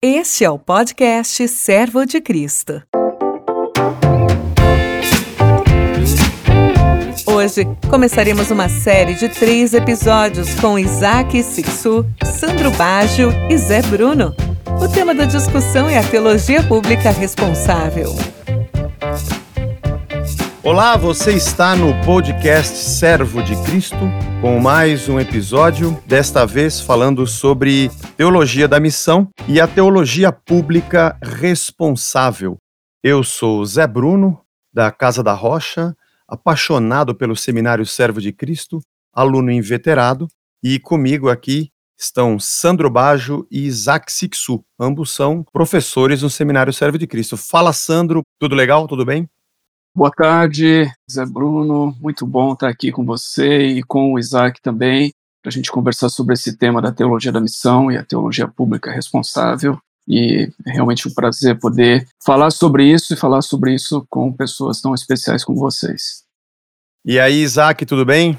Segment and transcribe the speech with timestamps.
[0.00, 2.80] Este é o podcast Servo de Cristo.
[7.26, 14.36] Hoje começaremos uma série de três episódios com Isaac Sixu, Sandro Baggio e Zé Bruno.
[14.80, 18.14] O tema da discussão é a teologia pública responsável.
[20.64, 23.96] Olá, você está no podcast Servo de Cristo
[24.40, 31.16] com mais um episódio, desta vez falando sobre teologia da missão e a teologia pública
[31.22, 32.58] responsável.
[33.04, 34.40] Eu sou Zé Bruno,
[34.72, 38.80] da Casa da Rocha, apaixonado pelo Seminário Servo de Cristo,
[39.14, 40.26] aluno inveterado,
[40.60, 46.98] e comigo aqui estão Sandro Bajo e Isaac Sixu, ambos são professores no Seminário Servo
[46.98, 47.36] de Cristo.
[47.36, 48.88] Fala, Sandro, tudo legal?
[48.88, 49.28] Tudo bem?
[49.98, 51.92] Boa tarde, Zé Bruno.
[52.00, 55.12] Muito bom estar aqui com você e com o Isaac também,
[55.42, 58.92] para a gente conversar sobre esse tema da teologia da missão e a teologia pública
[58.92, 59.76] responsável.
[60.06, 64.80] E é realmente um prazer poder falar sobre isso e falar sobre isso com pessoas
[64.80, 66.22] tão especiais como vocês.
[67.04, 68.38] E aí, Isaac, tudo bem?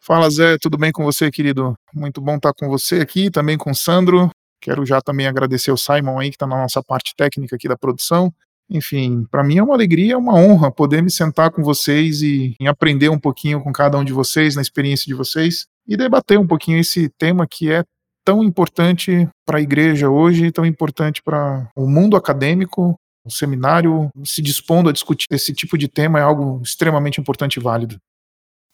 [0.00, 1.74] Fala, Zé, tudo bem com você, querido?
[1.92, 4.30] Muito bom estar com você aqui, também com o Sandro.
[4.62, 7.76] Quero já também agradecer o Simon aí, que está na nossa parte técnica aqui da
[7.76, 8.32] produção.
[8.70, 12.54] Enfim, para mim é uma alegria, é uma honra poder me sentar com vocês e,
[12.66, 16.46] aprender um pouquinho com cada um de vocês, na experiência de vocês, e debater um
[16.46, 17.84] pouquinho esse tema que é
[18.24, 22.94] tão importante para a igreja hoje, tão importante para o mundo acadêmico.
[23.26, 27.62] O seminário se dispondo a discutir esse tipo de tema é algo extremamente importante e
[27.62, 27.96] válido.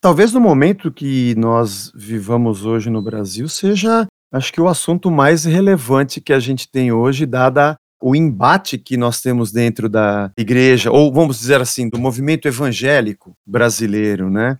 [0.00, 5.44] Talvez no momento que nós vivamos hoje no Brasil seja, acho que o assunto mais
[5.44, 10.90] relevante que a gente tem hoje, dada o embate que nós temos dentro da igreja,
[10.90, 14.58] ou vamos dizer assim, do movimento evangélico brasileiro, né?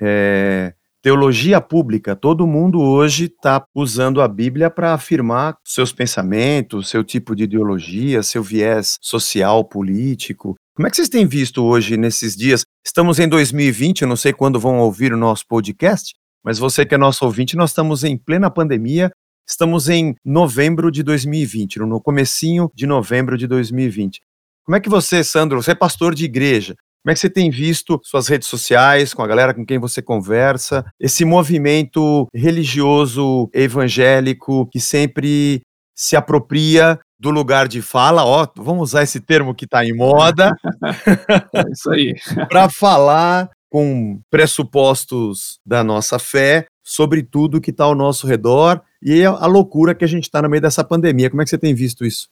[0.00, 7.04] É, teologia pública, todo mundo hoje está usando a Bíblia para afirmar seus pensamentos, seu
[7.04, 10.54] tipo de ideologia, seu viés social, político.
[10.74, 12.62] Como é que vocês têm visto hoje nesses dias?
[12.84, 16.94] Estamos em 2020, eu não sei quando vão ouvir o nosso podcast, mas você que
[16.94, 19.10] é nosso ouvinte, nós estamos em plena pandemia,
[19.46, 24.20] Estamos em novembro de 2020, no comecinho de novembro de 2020.
[24.64, 26.74] Como é que você, Sandro, você é pastor de igreja,
[27.04, 30.00] como é que você tem visto suas redes sociais, com a galera com quem você
[30.00, 35.60] conversa, esse movimento religioso evangélico que sempre
[35.94, 40.56] se apropria do lugar de fala, ó, vamos usar esse termo que está em moda,
[41.54, 42.14] é isso aí,
[42.48, 49.24] para falar com pressupostos da nossa fé sobre tudo que está ao nosso redor e
[49.24, 51.30] a loucura que a gente está no meio dessa pandemia.
[51.30, 52.28] Como é que você tem visto isso?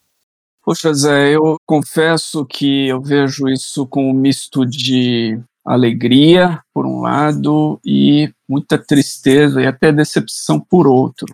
[0.62, 7.00] Poxa, Zé, eu confesso que eu vejo isso com um misto de alegria, por um
[7.00, 11.26] lado, e muita tristeza e até decepção por outro.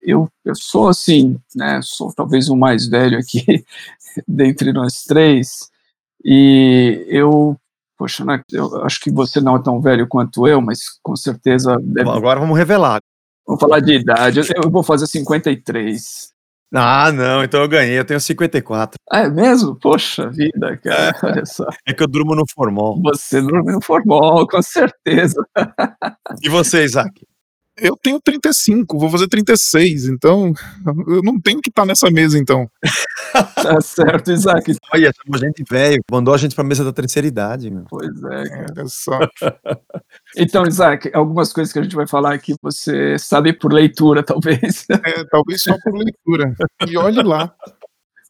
[0.00, 3.64] Eu, eu sou assim, né, sou talvez o mais velho aqui
[4.28, 5.70] dentre nós três,
[6.24, 7.56] e eu,
[7.96, 11.76] poxa, né, eu acho que você não é tão velho quanto eu, mas com certeza...
[11.82, 12.10] Deve...
[12.10, 13.00] Agora vamos revelar.
[13.46, 14.40] Vamos falar de idade.
[14.56, 16.34] Eu vou fazer 53.
[16.76, 18.98] Ah, não, então eu ganhei, eu tenho 54.
[19.08, 19.78] Ah, é mesmo?
[19.78, 21.66] Poxa vida, cara, é, olha só.
[21.86, 23.00] É que eu durmo no formol.
[23.02, 25.40] Você dorme no formol, com certeza.
[26.42, 27.12] E você, Isaac?
[27.76, 30.52] Eu tenho 35, vou fazer 36, então
[31.08, 32.70] eu não tenho que estar tá nessa mesa, então.
[33.56, 34.76] tá certo, Isaac.
[34.92, 37.84] Olha, chamou gente velho, mandou a gente pra mesa da terceira idade, meu.
[37.90, 38.66] Pois é, cara.
[38.78, 39.18] Olha só.
[40.38, 44.86] então, Isaac, algumas coisas que a gente vai falar aqui você sabe por leitura, talvez.
[44.90, 46.54] É, talvez só por leitura.
[46.88, 47.52] E olhe lá.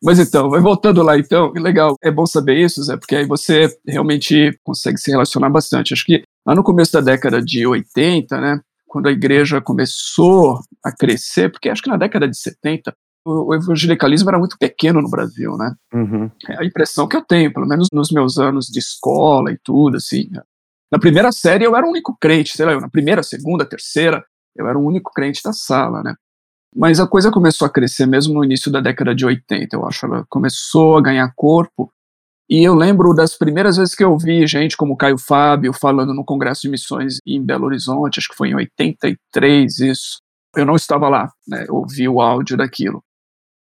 [0.03, 3.69] Mas então, vai voltando lá então, legal, é bom saber isso, Zé, porque aí você
[3.87, 5.93] realmente consegue se relacionar bastante.
[5.93, 8.61] Acho que lá no começo da década de 80, né,
[8.95, 12.95] quando a igreja começou a crescer, porque acho que na década de 70
[13.27, 15.75] o, evangelicalismo era muito pequeno no Brasil, né?
[15.93, 16.31] Uhum.
[16.49, 19.97] É a impressão que eu tenho, pelo menos nos meus anos de escola e tudo,
[19.97, 20.29] assim.
[20.31, 20.41] Né?
[20.93, 24.69] Na primeira série eu era o único crente, sei lá, na primeira, segunda, terceira, eu
[24.69, 26.15] era o único crente da sala, né?
[26.73, 30.07] Mas a coisa começou a crescer mesmo no início da década de 80, eu acho.
[30.07, 31.91] Ela começou a ganhar corpo
[32.49, 36.25] e eu lembro das primeiras vezes que eu vi gente como Caio Fábio falando no
[36.25, 40.21] Congresso de Missões em Belo Horizonte, acho que foi em 83 isso.
[40.55, 43.03] Eu não estava lá, né, ouvi o áudio daquilo.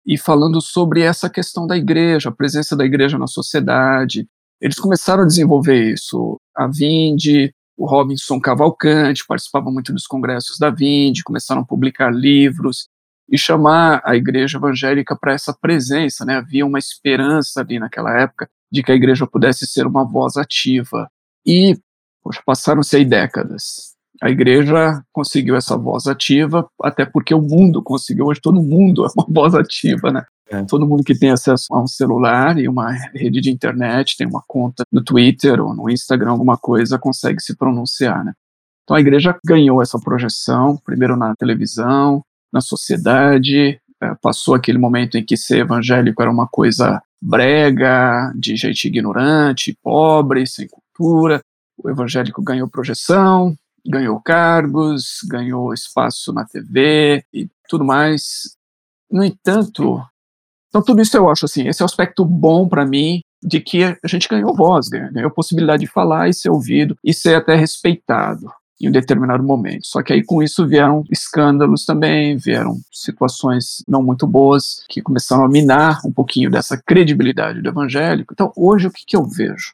[0.05, 4.27] E falando sobre essa questão da igreja, a presença da igreja na sociedade.
[4.59, 6.37] Eles começaram a desenvolver isso.
[6.55, 12.89] A Vinde, o Robinson Cavalcante participavam muito dos congressos da Vinde, começaram a publicar livros
[13.29, 16.35] e chamar a igreja evangélica para essa presença, né?
[16.35, 21.07] Havia uma esperança ali naquela época de que a igreja pudesse ser uma voz ativa.
[21.45, 21.77] E
[22.43, 23.93] passaram-se aí décadas.
[24.19, 29.09] A igreja conseguiu essa voz ativa, até porque o mundo conseguiu, hoje todo mundo é
[29.15, 30.25] uma voz ativa, né?
[30.49, 30.63] É.
[30.63, 34.43] Todo mundo que tem acesso a um celular e uma rede de internet, tem uma
[34.47, 38.33] conta no Twitter ou no Instagram, alguma coisa, consegue se pronunciar, né?
[38.83, 45.17] Então a igreja ganhou essa projeção, primeiro na televisão, na sociedade, é, passou aquele momento
[45.17, 51.41] em que ser evangélico era uma coisa brega, de gente ignorante, pobre, sem cultura.
[51.77, 53.55] O evangélico ganhou projeção,
[53.85, 58.57] ganhou cargos, ganhou espaço na TV e tudo mais.
[59.09, 60.03] No entanto,
[60.67, 63.83] então tudo isso eu acho assim, esse é o aspecto bom para mim de que
[63.83, 68.49] a gente ganhou voz, ganhou possibilidade de falar e ser ouvido e ser até respeitado
[68.83, 69.87] em um determinado momento.
[69.87, 75.45] Só que aí com isso vieram escândalos também, vieram situações não muito boas que começaram
[75.45, 78.33] a minar um pouquinho dessa credibilidade do evangélico.
[78.33, 79.73] Então hoje o que, que eu vejo?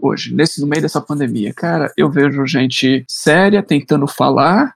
[0.00, 4.72] Hoje, nesse no meio dessa pandemia, cara, eu vejo gente séria tentando falar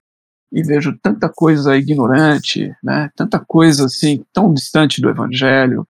[0.51, 3.09] e vejo tanta coisa ignorante, né?
[3.15, 5.87] Tanta coisa assim tão distante do evangelho,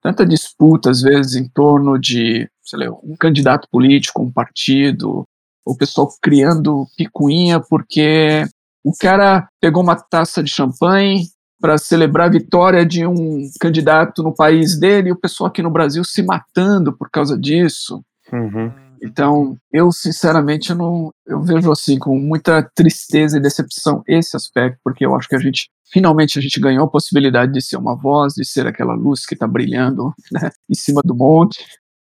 [0.00, 5.26] tanta disputa às vezes em torno de, sei lá, um candidato político, um partido,
[5.66, 8.44] o pessoal criando picuinha porque
[8.84, 11.26] o cara pegou uma taça de champanhe
[11.60, 15.70] para celebrar a vitória de um candidato no país dele e o pessoal aqui no
[15.70, 18.00] Brasil se matando por causa disso.
[18.32, 18.70] Uhum.
[19.02, 24.78] Então, eu sinceramente eu não, eu vejo assim com muita tristeza e decepção esse aspecto,
[24.84, 27.94] porque eu acho que a gente finalmente a gente ganhou a possibilidade de ser uma
[27.94, 31.64] voz, de ser aquela luz que está brilhando né, em cima do monte.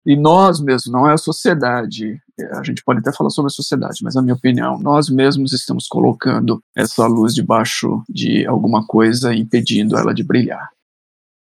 [0.08, 2.18] E nós mesmos, não é a sociedade.
[2.52, 5.86] A gente pode até falar sobre a sociedade, mas na minha opinião, nós mesmos estamos
[5.86, 10.70] colocando essa luz debaixo de alguma coisa, impedindo ela de brilhar.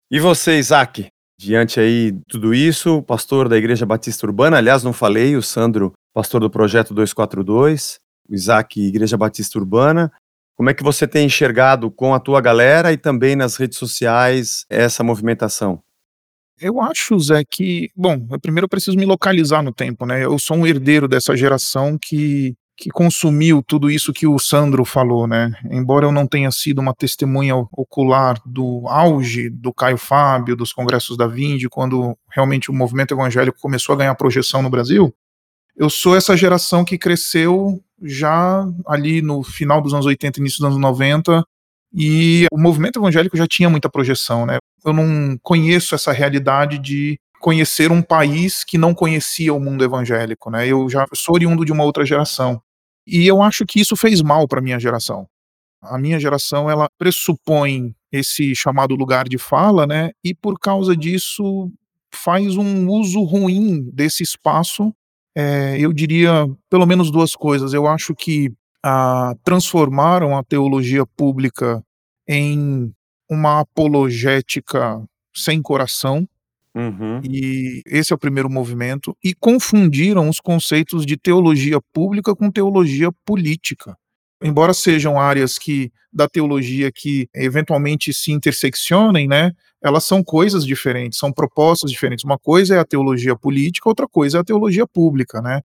[0.10, 1.07] E você, Isaac?
[1.38, 5.92] Diante aí de tudo isso, pastor da Igreja Batista Urbana, aliás, não falei, o Sandro,
[6.13, 8.00] pastor do Projeto 242,
[8.30, 10.09] o Isaac, Igreja Batista Urbana.
[10.56, 14.63] Como é que você tem enxergado com a tua galera e também nas redes sociais
[14.69, 15.83] essa movimentação?
[16.59, 20.23] Eu acho, Zé, que, bom, eu primeiro preciso me localizar no tempo, né?
[20.23, 25.27] Eu sou um herdeiro dessa geração que, que consumiu tudo isso que o Sandro falou,
[25.27, 25.51] né?
[25.71, 31.17] Embora eu não tenha sido uma testemunha ocular do auge do Caio Fábio, dos congressos
[31.17, 35.13] da Vinde, quando realmente o movimento evangélico começou a ganhar projeção no Brasil,
[35.75, 40.67] eu sou essa geração que cresceu já ali no final dos anos 80, início dos
[40.67, 41.44] anos 90,
[41.94, 44.57] e o movimento evangélico já tinha muita projeção, né?
[44.84, 50.50] Eu não conheço essa realidade de conhecer um país que não conhecia o mundo evangélico,
[50.50, 50.68] né?
[50.68, 52.62] Eu já sou oriundo de uma outra geração.
[53.06, 55.28] E eu acho que isso fez mal para minha geração.
[55.81, 60.12] A minha geração, ela pressupõe esse chamado lugar de fala, né?
[60.24, 61.69] E por causa disso
[62.13, 64.94] faz um uso ruim desse espaço.
[65.36, 67.74] É, eu diria pelo menos duas coisas.
[67.74, 68.51] Eu acho que
[68.83, 71.83] a, transformaram a teologia pública
[72.27, 72.94] em
[73.30, 75.01] uma apologética
[75.33, 76.27] sem coração.
[76.75, 77.21] Uhum.
[77.24, 79.15] E esse é o primeiro movimento.
[79.24, 83.95] E confundiram os conceitos de teologia pública com teologia política.
[84.44, 89.51] Embora sejam áreas que da teologia que eventualmente se interseccionem, né?
[89.81, 92.24] Elas são coisas diferentes, são propostas diferentes.
[92.24, 95.62] Uma coisa é a teologia política, outra coisa é a teologia pública, né?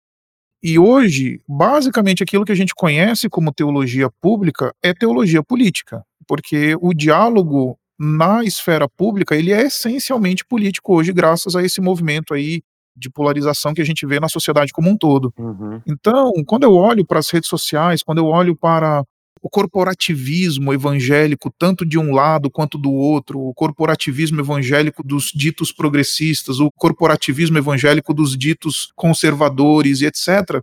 [0.63, 6.75] E hoje, basicamente, aquilo que a gente conhece como teologia pública é teologia política, porque
[6.81, 12.61] o diálogo na esfera pública ele é essencialmente político hoje, graças a esse movimento aí
[12.95, 15.31] de polarização que a gente vê na sociedade como um todo.
[15.37, 15.81] Uhum.
[15.87, 19.04] Então, quando eu olho para as redes sociais, quando eu olho para
[19.42, 25.72] o corporativismo evangélico, tanto de um lado quanto do outro, o corporativismo evangélico dos ditos
[25.72, 30.62] progressistas, o corporativismo evangélico dos ditos conservadores e etc.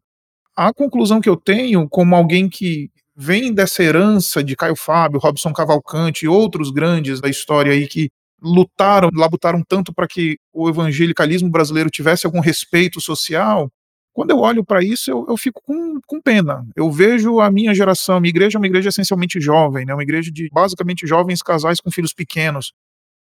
[0.57, 5.53] A conclusão que eu tenho, como alguém que vem dessa herança de Caio Fábio, Robson
[5.53, 8.11] Cavalcante e outros grandes da história aí que
[8.43, 13.71] lutaram, labutaram tanto para que o evangelicalismo brasileiro tivesse algum respeito social,
[14.15, 16.65] quando eu olho para isso, eu, eu fico com, com, pena.
[16.77, 19.93] Eu vejo a minha geração, a minha igreja é uma igreja essencialmente jovem, né?
[19.93, 22.73] uma igreja de basicamente jovens casais com filhos pequenos.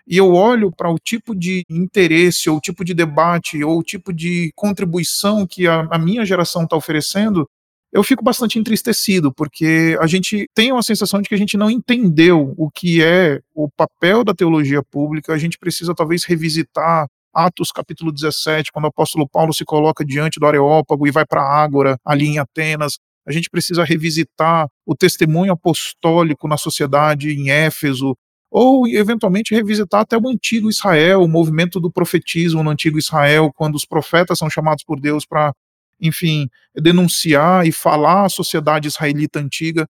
[0.07, 3.83] E eu olho para o tipo de interesse, ou o tipo de debate, ou o
[3.83, 7.49] tipo de contribuição que a, a minha geração está oferecendo,
[7.91, 11.71] eu fico bastante entristecido, porque a gente tem uma sensação de que a gente não
[11.71, 17.71] entendeu o que é o papel da teologia pública, a gente precisa talvez revisitar Atos
[17.71, 21.63] capítulo 17, quando o apóstolo Paulo se coloca diante do Areópago e vai para a
[21.63, 22.99] Ágora, ali em Atenas.
[23.25, 28.15] A gente precisa revisitar o testemunho apostólico na sociedade em Éfeso,
[28.51, 33.73] ou eventualmente revisitar até o antigo Israel, o movimento do profetismo no antigo Israel, quando
[33.73, 35.51] os profetas são chamados por Deus para,
[35.99, 39.87] enfim, denunciar e falar à sociedade israelita antiga.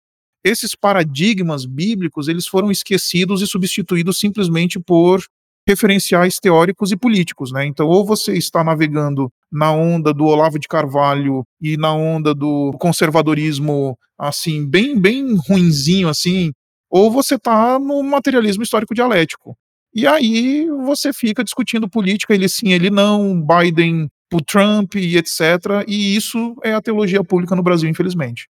[0.43, 5.23] Esses paradigmas bíblicos, eles foram esquecidos e substituídos simplesmente por
[5.69, 7.63] referenciais teóricos e políticos, né?
[7.63, 12.71] Então, ou você está navegando na onda do Olavo de Carvalho e na onda do
[12.79, 16.51] conservadorismo, assim, bem, bem ruinzinho, assim,
[16.89, 19.55] ou você está no materialismo histórico dialético.
[19.93, 25.85] E aí você fica discutindo política, ele sim, ele não, Biden pro Trump e etc.
[25.87, 28.47] E isso é a teologia pública no Brasil, infelizmente.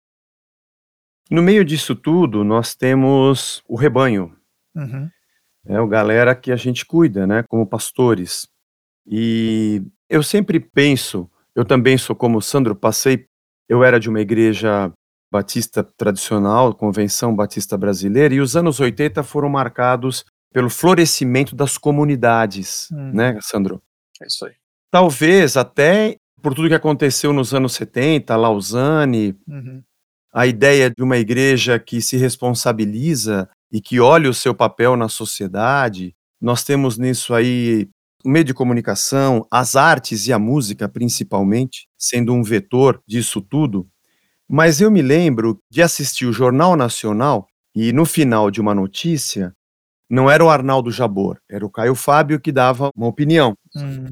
[1.30, 4.36] No meio disso tudo, nós temos o rebanho.
[4.74, 5.08] Uhum.
[5.68, 8.46] É o galera que a gente cuida, né, como pastores.
[9.06, 13.26] E eu sempre penso, eu também sou como o Sandro, passei,
[13.68, 14.92] eu era de uma igreja
[15.32, 22.88] batista tradicional, Convenção Batista Brasileira, e os anos 80 foram marcados pelo florescimento das comunidades,
[22.92, 23.12] Hum.
[23.12, 23.82] né, Sandro?
[24.22, 24.52] É isso aí.
[24.90, 29.82] Talvez até por tudo que aconteceu nos anos 70, Lausanne, Uhum.
[30.32, 35.08] a ideia de uma igreja que se responsabiliza e que olha o seu papel na
[35.08, 36.14] sociedade.
[36.40, 37.88] Nós temos nisso aí
[38.24, 43.88] o meio de comunicação, as artes e a música, principalmente, sendo um vetor disso tudo.
[44.48, 49.54] Mas eu me lembro de assistir o Jornal Nacional e no final de uma notícia,
[50.08, 53.56] não era o Arnaldo Jabor, era o Caio Fábio que dava uma opinião.
[53.74, 54.06] Uhum.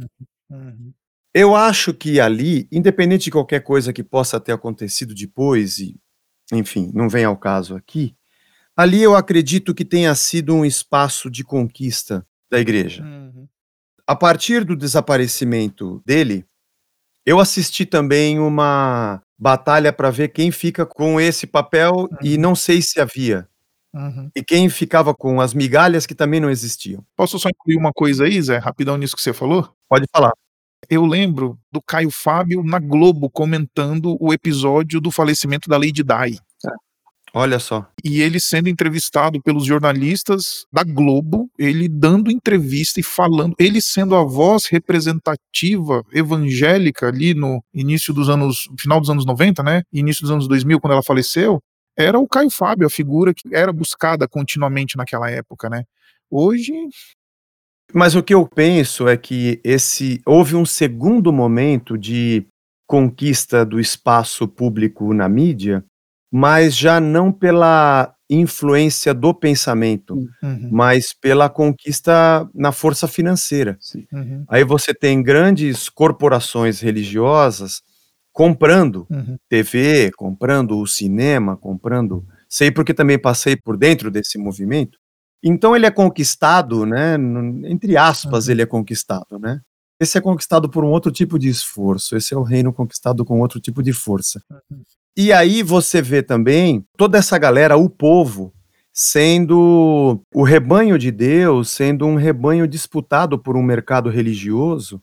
[0.50, 0.92] Uhum.
[1.32, 5.96] Eu acho que ali, independente de qualquer coisa que possa ter acontecido depois, e,
[6.52, 8.14] enfim, não vem ao caso aqui,
[8.76, 13.02] ali eu acredito que tenha sido um espaço de conquista da igreja.
[13.02, 13.48] Uhum.
[14.06, 16.44] A partir do desaparecimento dele,
[17.24, 22.82] eu assisti também uma batalha para ver quem fica com esse papel e não sei
[22.82, 23.48] se havia.
[23.94, 24.28] Uhum.
[24.34, 27.04] E quem ficava com as migalhas que também não existiam.
[27.16, 29.72] Posso só incluir uma coisa aí, Zé, rapidão nisso que você falou?
[29.88, 30.32] Pode falar.
[30.90, 36.38] Eu lembro do Caio Fábio na Globo comentando o episódio do falecimento da Lady Di.
[37.36, 37.84] Olha só.
[38.04, 44.14] E ele sendo entrevistado pelos jornalistas da Globo, ele dando entrevista e falando, ele sendo
[44.14, 49.82] a voz representativa evangélica ali no início dos anos, final dos anos 90, né?
[49.92, 51.60] Início dos anos 2000, quando ela faleceu,
[51.96, 55.82] era o Caio Fábio, a figura que era buscada continuamente naquela época, né?
[56.30, 56.72] Hoje,
[57.92, 62.46] Mas o que eu penso é que esse houve um segundo momento de
[62.86, 65.84] conquista do espaço público na mídia,
[66.36, 73.78] mas já não pela influência do pensamento, uhum, mas pela conquista na força financeira.
[74.12, 77.82] Uhum, Aí você tem grandes corporações religiosas
[78.32, 82.24] comprando uhum, TV, comprando o cinema, comprando.
[82.48, 84.98] Sei porque também passei por dentro desse movimento.
[85.40, 87.14] Então ele é conquistado, né?
[87.66, 88.52] Entre aspas, Uhum.
[88.52, 89.60] ele é conquistado, né?
[90.00, 92.16] Esse é conquistado por um outro tipo de esforço.
[92.16, 94.42] Esse é o reino conquistado com outro tipo de força.
[95.16, 98.52] E aí você vê também toda essa galera, o povo,
[98.92, 105.00] sendo o rebanho de Deus, sendo um rebanho disputado por um mercado religioso,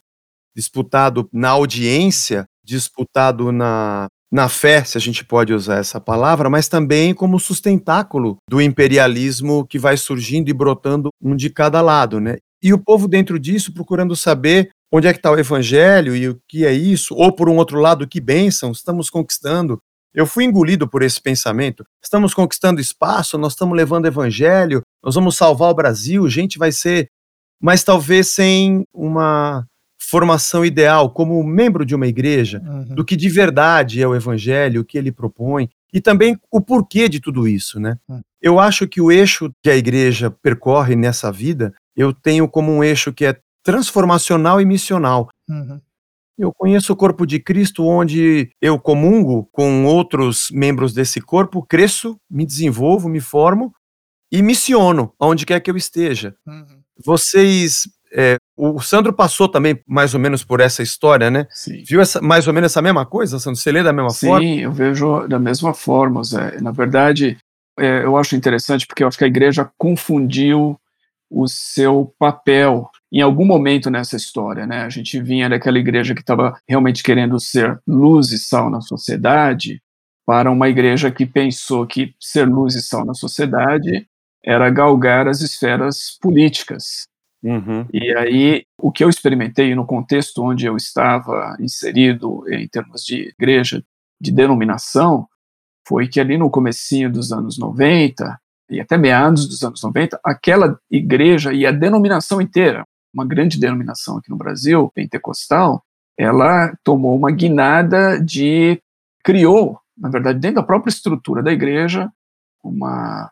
[0.55, 6.67] disputado na audiência, disputado na, na fé, se a gente pode usar essa palavra, mas
[6.67, 12.37] também como sustentáculo do imperialismo que vai surgindo e brotando um de cada lado, né?
[12.63, 16.39] E o povo dentro disso procurando saber onde é que está o evangelho e o
[16.47, 19.79] que é isso, ou por um outro lado, que bênção, estamos conquistando.
[20.13, 21.85] Eu fui engolido por esse pensamento.
[22.03, 27.07] Estamos conquistando espaço, nós estamos levando evangelho, nós vamos salvar o Brasil, gente vai ser.
[27.61, 29.65] Mas talvez sem uma
[29.99, 32.95] formação ideal, como membro de uma igreja, uhum.
[32.95, 37.07] do que de verdade é o evangelho, o que ele propõe, e também o porquê
[37.07, 37.97] de tudo isso, né?
[38.09, 38.21] Hum.
[38.41, 42.83] Eu acho que o eixo que a igreja percorre nessa vida, eu tenho como um
[42.83, 45.29] eixo que é transformacional e missional.
[45.47, 45.79] Uhum.
[46.37, 52.17] Eu conheço o corpo de Cristo onde eu comungo com outros membros desse corpo, cresço,
[52.29, 53.73] me desenvolvo, me formo
[54.31, 56.35] e missiono aonde quer que eu esteja.
[56.47, 56.81] Uhum.
[57.03, 57.83] Vocês,
[58.13, 61.47] é, o Sandro passou também mais ou menos por essa história, né?
[61.49, 61.83] Sim.
[61.87, 63.59] Viu essa, mais ou menos essa mesma coisa, Sandro?
[63.59, 64.45] Você lê da mesma Sim, forma?
[64.45, 66.59] eu vejo da mesma forma, Zé.
[66.61, 67.37] Na verdade,
[67.77, 70.77] é, eu acho interessante porque eu acho que a igreja confundiu
[71.31, 74.83] o seu papel em algum momento nessa história, né?
[74.83, 79.81] A gente vinha daquela igreja que estava realmente querendo ser luz e sal na sociedade
[80.25, 84.07] para uma igreja que pensou que ser luz e sal na sociedade
[84.43, 87.07] era galgar as esferas políticas.
[87.43, 87.87] Uhum.
[87.91, 93.33] E aí, o que eu experimentei no contexto onde eu estava inserido em termos de
[93.39, 93.83] igreja,
[94.19, 95.27] de denominação,
[95.87, 98.39] foi que ali no comecinho dos anos 90
[98.71, 104.17] e até meados dos anos 90, aquela igreja e a denominação inteira, uma grande denominação
[104.17, 105.83] aqui no Brasil, pentecostal,
[106.17, 108.81] ela tomou uma guinada de
[109.23, 112.09] criou, na verdade, dentro da própria estrutura da igreja,
[112.63, 113.29] uma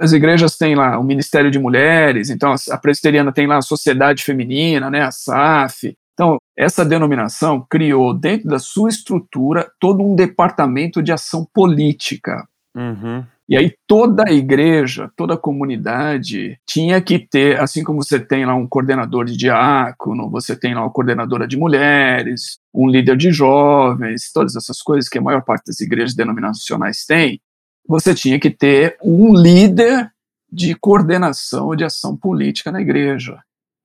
[0.00, 4.24] as igrejas têm lá o Ministério de Mulheres, então a presbiteriana tem lá a Sociedade
[4.24, 5.94] Feminina, né, a SAF.
[6.14, 12.48] Então, essa denominação criou dentro da sua estrutura todo um departamento de ação política.
[12.74, 13.24] Uhum.
[13.50, 18.46] E aí toda a igreja, toda a comunidade tinha que ter, assim como você tem
[18.46, 23.32] lá um coordenador de diácono, você tem lá uma coordenadora de mulheres, um líder de
[23.32, 27.40] jovens, todas essas coisas que a maior parte das igrejas denominacionais tem,
[27.88, 30.12] você tinha que ter um líder
[30.52, 33.36] de coordenação de ação política na igreja.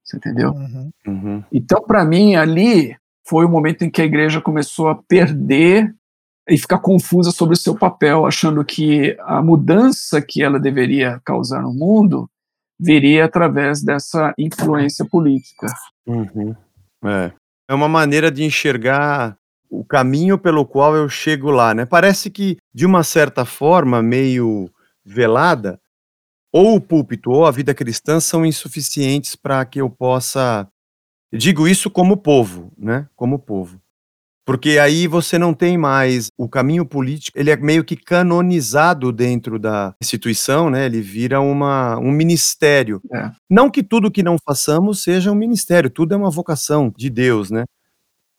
[0.04, 0.52] Você entendeu?
[0.52, 0.92] Uhum.
[1.08, 1.44] Uhum.
[1.52, 2.96] Então, para mim, ali
[3.28, 5.92] foi o momento em que a igreja começou a perder
[6.50, 11.62] e ficar confusa sobre o seu papel, achando que a mudança que ela deveria causar
[11.62, 12.30] no mundo
[12.80, 15.68] viria através dessa influência política.
[16.06, 16.56] Uhum.
[17.06, 17.32] É.
[17.70, 19.38] é uma maneira de enxergar
[19.70, 21.86] o caminho pelo qual eu chego lá, né?
[21.86, 24.70] Parece que, de uma certa forma, meio
[25.04, 25.80] velada,
[26.52, 30.68] ou o púlpito ou a vida cristã são insuficientes para que eu possa.
[31.34, 33.10] Digo isso como povo, né?
[33.16, 33.82] Como povo.
[34.46, 39.58] Porque aí você não tem mais o caminho político, ele é meio que canonizado dentro
[39.58, 40.86] da instituição, né?
[40.86, 43.02] Ele vira uma, um ministério.
[43.12, 43.32] É.
[43.50, 47.50] Não que tudo que não façamos seja um ministério, tudo é uma vocação de Deus,
[47.50, 47.66] né?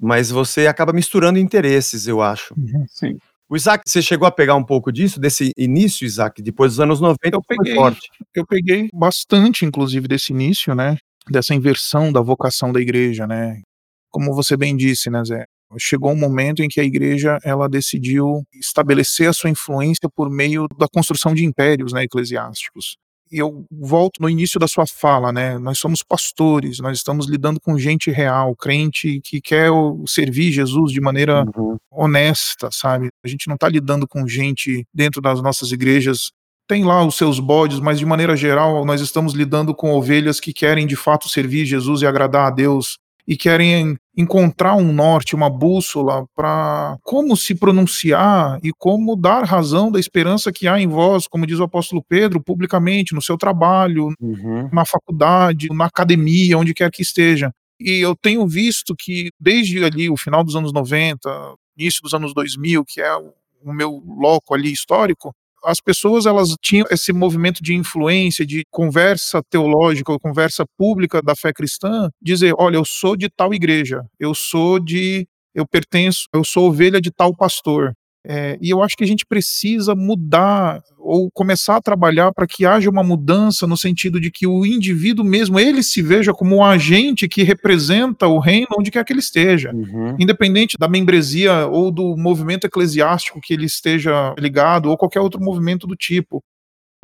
[0.01, 2.55] Mas você acaba misturando interesses, eu acho.
[2.57, 3.17] Uhum, sim.
[3.49, 7.01] O Isaac, você chegou a pegar um pouco disso, desse início, Isaac, depois dos anos
[7.01, 8.09] 90, eu peguei, forte.
[8.35, 10.97] Eu peguei bastante, inclusive, desse início, né?
[11.31, 13.63] Dessa inversão da vocação da igreja, né?
[14.11, 15.47] Como você bem disse, né, Zé?
[15.79, 20.67] Chegou um momento em que a igreja ela decidiu estabelecer a sua influência por meio
[20.79, 22.97] da construção de impérios né, eclesiásticos.
[23.31, 25.59] E eu volto no início da sua fala, né?
[25.59, 29.69] Nós somos pastores, nós estamos lidando com gente real, crente que quer
[30.07, 31.77] servir Jesus de maneira uhum.
[31.91, 33.09] honesta, sabe?
[33.25, 36.31] A gente não está lidando com gente dentro das nossas igrejas
[36.69, 40.53] tem lá os seus bodes, mas de maneira geral nós estamos lidando com ovelhas que
[40.53, 45.51] querem de fato servir Jesus e agradar a Deus e querem encontrar um norte, uma
[45.51, 51.27] bússola para como se pronunciar e como dar razão da esperança que há em vós,
[51.27, 54.71] como diz o apóstolo Pedro, publicamente, no seu trabalho, uhum.
[54.73, 57.51] na faculdade, na academia, onde quer que esteja.
[57.79, 61.29] E eu tenho visto que desde ali o final dos anos 90,
[61.77, 66.87] início dos anos 2000, que é o meu loco ali histórico, as pessoas elas tinham
[66.91, 72.77] esse movimento de influência, de conversa teológica ou conversa pública da fé cristã, dizer, olha,
[72.77, 77.35] eu sou de tal igreja, eu sou de, eu pertenço, eu sou ovelha de tal
[77.35, 77.93] pastor.
[78.29, 82.67] É, e eu acho que a gente precisa mudar ou começar a trabalhar para que
[82.67, 86.65] haja uma mudança no sentido de que o indivíduo mesmo ele se veja como um
[86.65, 90.17] agente que representa o reino onde quer que ele esteja, uhum.
[90.19, 95.87] independente da membresia ou do movimento eclesiástico que ele esteja ligado ou qualquer outro movimento
[95.87, 96.43] do tipo.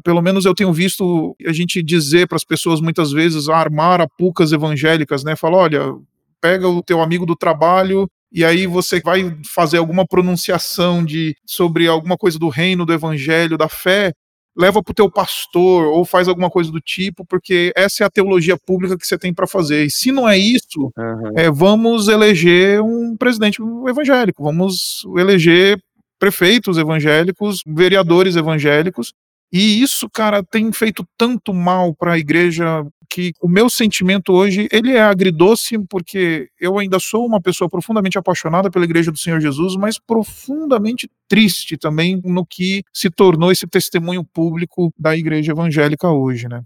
[0.03, 4.51] Pelo menos eu tenho visto a gente dizer para as pessoas muitas vezes armar apucas
[4.51, 5.37] evangélicas, né?
[5.37, 5.95] Fala, olha,
[6.41, 11.87] pega o teu amigo do trabalho e aí você vai fazer alguma pronunciação de sobre
[11.87, 14.13] alguma coisa do reino, do evangelho, da fé,
[14.57, 18.11] leva para o teu pastor ou faz alguma coisa do tipo, porque essa é a
[18.11, 19.85] teologia pública que você tem para fazer.
[19.85, 21.33] E se não é isso, uhum.
[21.37, 25.79] é, vamos eleger um presidente evangélico, vamos eleger
[26.19, 29.13] prefeitos evangélicos, vereadores evangélicos,
[29.53, 34.67] e isso, cara, tem feito tanto mal para a igreja que o meu sentimento hoje,
[34.73, 39.39] ele é agridoce porque eu ainda sou uma pessoa profundamente apaixonada pela igreja do Senhor
[39.39, 46.09] Jesus, mas profundamente triste também no que se tornou esse testemunho público da igreja evangélica
[46.09, 46.63] hoje, né?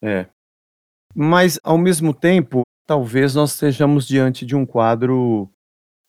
[0.00, 0.28] É.
[1.12, 5.50] Mas ao mesmo tempo, talvez nós estejamos diante de um quadro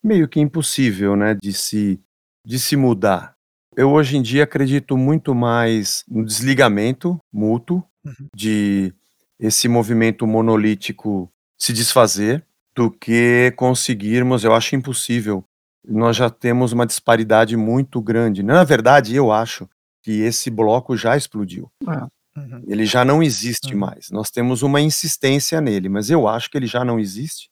[0.03, 1.99] meio que impossível, né, de se
[2.45, 3.33] de se mudar.
[3.75, 8.27] Eu hoje em dia acredito muito mais no desligamento mútuo uhum.
[8.35, 8.93] de
[9.41, 15.43] esse movimento monolítico se desfazer do que conseguirmos, eu acho impossível.
[15.83, 18.43] Nós já temos uma disparidade muito grande.
[18.43, 19.67] Na verdade, eu acho
[20.03, 21.71] que esse bloco já explodiu.
[21.89, 22.39] É.
[22.39, 22.63] Uhum.
[22.67, 23.79] Ele já não existe uhum.
[23.79, 24.09] mais.
[24.11, 27.49] Nós temos uma insistência nele, mas eu acho que ele já não existe.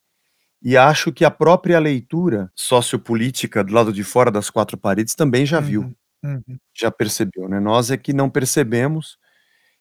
[0.62, 5.44] E acho que a própria leitura sociopolítica do lado de fora das quatro paredes também
[5.44, 5.82] já viu.
[5.82, 5.94] Uhum.
[6.22, 6.58] Uhum.
[6.74, 7.58] Já percebeu, né?
[7.58, 9.18] Nós é que não percebemos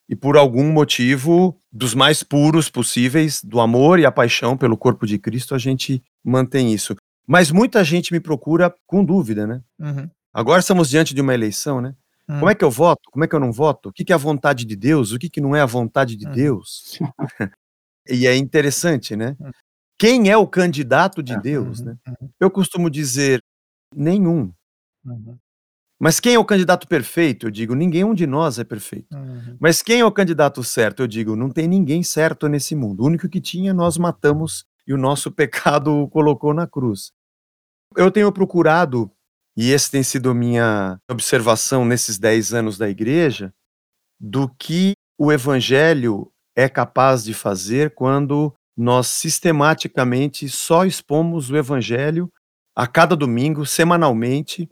[0.09, 5.05] e por algum motivo dos mais puros possíveis, do amor e a paixão pelo corpo
[5.05, 6.95] de Cristo, a gente mantém isso.
[7.27, 9.61] Mas muita gente me procura com dúvida, né?
[9.79, 10.09] Uhum.
[10.33, 11.95] Agora estamos diante de uma eleição, né?
[12.27, 12.39] Uhum.
[12.39, 13.01] Como é que eu voto?
[13.11, 13.89] Como é que eu não voto?
[13.89, 15.11] O que, que é a vontade de Deus?
[15.11, 16.33] O que, que não é a vontade de Uhum.
[16.33, 16.97] Deus?
[18.09, 19.35] e é interessante, né?
[19.39, 19.51] Uhum.
[19.99, 21.95] Quem é o candidato de É, Deus, uhum, né?
[22.07, 23.43] uhum, Eu costumo dizer
[23.95, 24.51] nenhum.
[25.99, 27.47] Mas quem é o candidato perfeito?
[27.47, 29.13] Eu digo, ninguém um de nós é perfeito.
[29.13, 29.57] Uhum.
[29.59, 31.03] Mas quem é o candidato certo?
[31.03, 33.03] Eu digo, não tem ninguém certo nesse mundo.
[33.03, 37.11] O único que tinha, nós matamos e o nosso pecado o colocou na cruz.
[37.97, 39.11] Eu tenho procurado,
[39.57, 43.53] e essa tem sido minha observação nesses 10 anos da igreja,
[44.17, 52.31] do que o evangelho é capaz de fazer quando nós sistematicamente só expomos o evangelho
[52.73, 54.69] a cada domingo, semanalmente,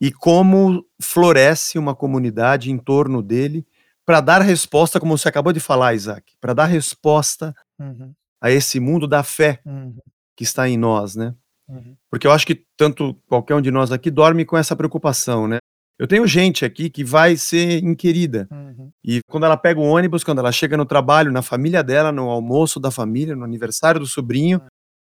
[0.00, 3.66] e como floresce uma comunidade em torno dele
[4.06, 8.12] para dar resposta, como você acabou de falar, Isaac, para dar resposta uhum.
[8.40, 9.94] a esse mundo da fé uhum.
[10.34, 11.34] que está em nós, né?
[11.68, 11.96] Uhum.
[12.10, 15.58] Porque eu acho que tanto qualquer um de nós aqui dorme com essa preocupação, né?
[15.98, 18.48] Eu tenho gente aqui que vai ser inquirida.
[18.50, 18.90] Uhum.
[19.04, 22.30] E quando ela pega o ônibus, quando ela chega no trabalho, na família dela, no
[22.30, 24.62] almoço da família, no aniversário do sobrinho,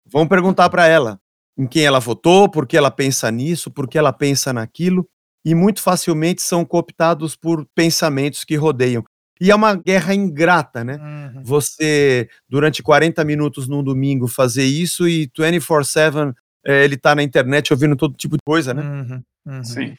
[0.06, 1.18] vão perguntar para ela:
[1.56, 5.08] em quem ela votou, por que ela pensa nisso, por que ela pensa naquilo,
[5.44, 9.04] e muito facilmente são cooptados por pensamentos que rodeiam.
[9.40, 10.96] E é uma guerra ingrata, né?
[10.96, 11.42] Uhum.
[11.42, 16.32] Você, durante 40 minutos num domingo, fazer isso e 24-7
[16.64, 18.82] é, ele tá na internet ouvindo todo tipo de coisa, né?
[18.82, 19.22] Uhum.
[19.46, 19.64] Uhum.
[19.64, 19.96] Sim.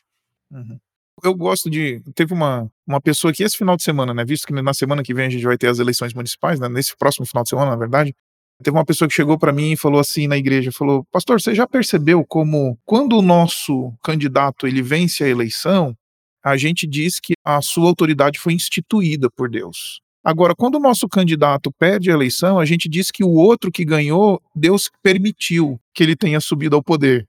[0.50, 0.80] Uhum.
[1.22, 2.02] Eu gosto de.
[2.16, 4.24] Teve uma, uma pessoa aqui esse final de semana, né?
[4.26, 6.70] Visto que na semana que vem a gente vai ter as eleições municipais, né?
[6.70, 8.16] Nesse próximo final de semana, na verdade.
[8.64, 11.54] Teve uma pessoa que chegou para mim e falou assim na igreja, falou: "Pastor, você
[11.54, 15.96] já percebeu como quando o nosso candidato ele vence a eleição,
[16.44, 20.02] a gente diz que a sua autoridade foi instituída por Deus.
[20.24, 23.84] Agora, quando o nosso candidato perde a eleição, a gente diz que o outro que
[23.84, 27.28] ganhou, Deus permitiu que ele tenha subido ao poder.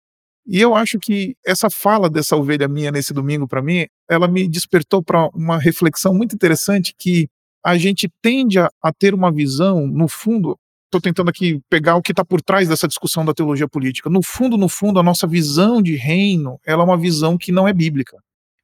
[0.45, 4.47] E eu acho que essa fala dessa ovelha minha nesse domingo para mim, ela me
[4.47, 7.29] despertou para uma reflexão muito interessante que
[7.63, 10.57] a gente tende a, a ter uma visão, no fundo,
[10.91, 14.09] estou tentando aqui pegar o que está por trás dessa discussão da teologia política.
[14.09, 17.67] No fundo, no fundo, a nossa visão de reino, ela é uma visão que não
[17.67, 18.17] é bíblica.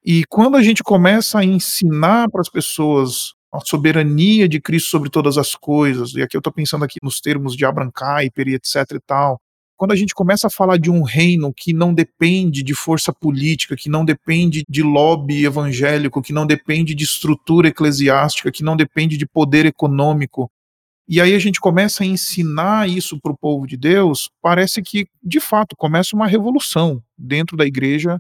[0.06, 5.10] E quando a gente começa a ensinar para as pessoas a soberania de Cristo sobre
[5.10, 8.56] todas as coisas, e aqui eu estou pensando aqui nos termos de Abraham Kuyper e
[8.56, 9.40] etc e tal,
[9.78, 13.76] quando a gente começa a falar de um reino que não depende de força política,
[13.76, 19.18] que não depende de lobby evangélico, que não depende de estrutura eclesiástica, que não depende
[19.18, 20.50] de poder econômico,
[21.08, 25.08] e aí a gente começa a ensinar isso para o povo de Deus, parece que,
[25.24, 28.20] de fato, começa uma revolução dentro da igreja.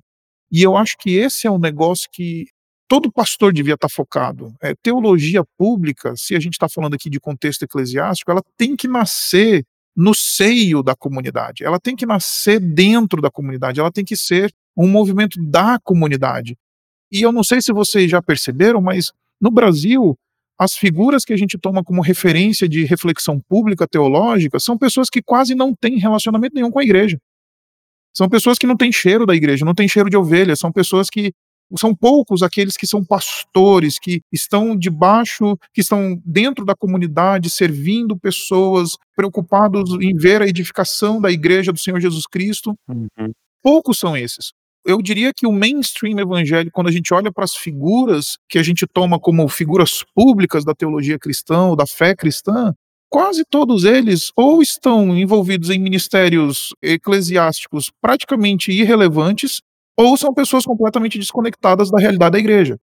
[0.49, 2.45] E eu acho que esse é um negócio que
[2.87, 4.55] todo pastor devia estar focado.
[4.61, 8.87] É, teologia pública, se a gente está falando aqui de contexto eclesiástico, ela tem que
[8.87, 14.15] nascer no seio da comunidade, ela tem que nascer dentro da comunidade, ela tem que
[14.15, 16.55] ser um movimento da comunidade.
[17.11, 20.17] E eu não sei se vocês já perceberam, mas no Brasil,
[20.59, 25.21] as figuras que a gente toma como referência de reflexão pública teológica são pessoas que
[25.21, 27.17] quase não têm relacionamento nenhum com a igreja.
[28.15, 31.09] São pessoas que não têm cheiro da igreja, não têm cheiro de ovelha, são pessoas
[31.09, 31.31] que
[31.77, 38.17] são poucos aqueles que são pastores, que estão debaixo, que estão dentro da comunidade, servindo
[38.17, 42.73] pessoas, preocupados em ver a edificação da igreja do Senhor Jesus Cristo.
[42.87, 43.31] Uhum.
[43.61, 44.53] Poucos são esses
[44.87, 48.63] eu diria que o mainstream evangélico, quando a gente olha para as figuras que a
[48.63, 52.73] gente toma como figuras públicas da teologia cristã ou da fé cristã,
[53.09, 59.61] quase todos eles ou estão envolvidos em ministérios eclesiásticos praticamente irrelevantes,
[59.97, 62.77] ou são pessoas completamente desconectadas da realidade da igreja.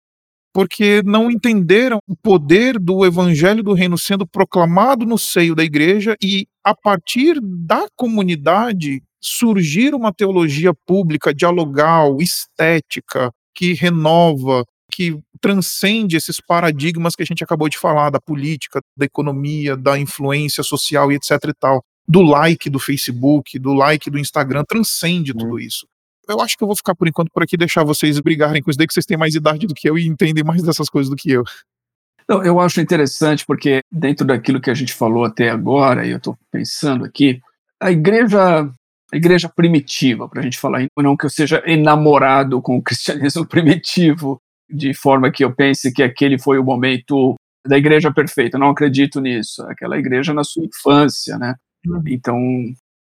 [0.51, 6.15] Porque não entenderam o poder do evangelho do reino sendo proclamado no seio da igreja
[6.21, 16.17] e, a partir da comunidade, surgir uma teologia pública dialogal, estética, que renova, que transcende
[16.17, 21.11] esses paradigmas que a gente acabou de falar, da política, da economia, da influência social
[21.11, 25.59] e etc e tal, do like do Facebook, do like do Instagram, transcende tudo uhum.
[25.59, 25.87] isso.
[26.27, 28.77] Eu acho que eu vou ficar por enquanto por aqui, deixar vocês brigarem com isso
[28.77, 31.15] daí, que vocês têm mais idade do que eu e entendem mais dessas coisas do
[31.15, 31.43] que eu.
[32.27, 36.17] Não, eu acho interessante porque dentro daquilo que a gente falou até agora, e eu
[36.17, 37.41] estou pensando aqui,
[37.79, 38.71] a igreja
[39.17, 44.39] igreja primitiva, para a gente falar, não que eu seja enamorado com o cristianismo primitivo,
[44.69, 47.35] de forma que eu pense que aquele foi o momento
[47.67, 48.55] da igreja perfeita.
[48.55, 49.61] Eu não acredito nisso.
[49.63, 51.55] Aquela igreja na sua infância, né?
[51.85, 52.01] Uhum.
[52.07, 52.37] Então,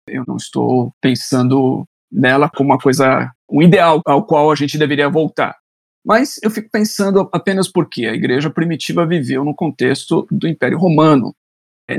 [0.09, 5.09] eu não estou pensando nela como uma coisa, um ideal ao qual a gente deveria
[5.09, 5.57] voltar.
[6.05, 11.35] Mas eu fico pensando apenas porque a igreja primitiva viveu no contexto do Império Romano,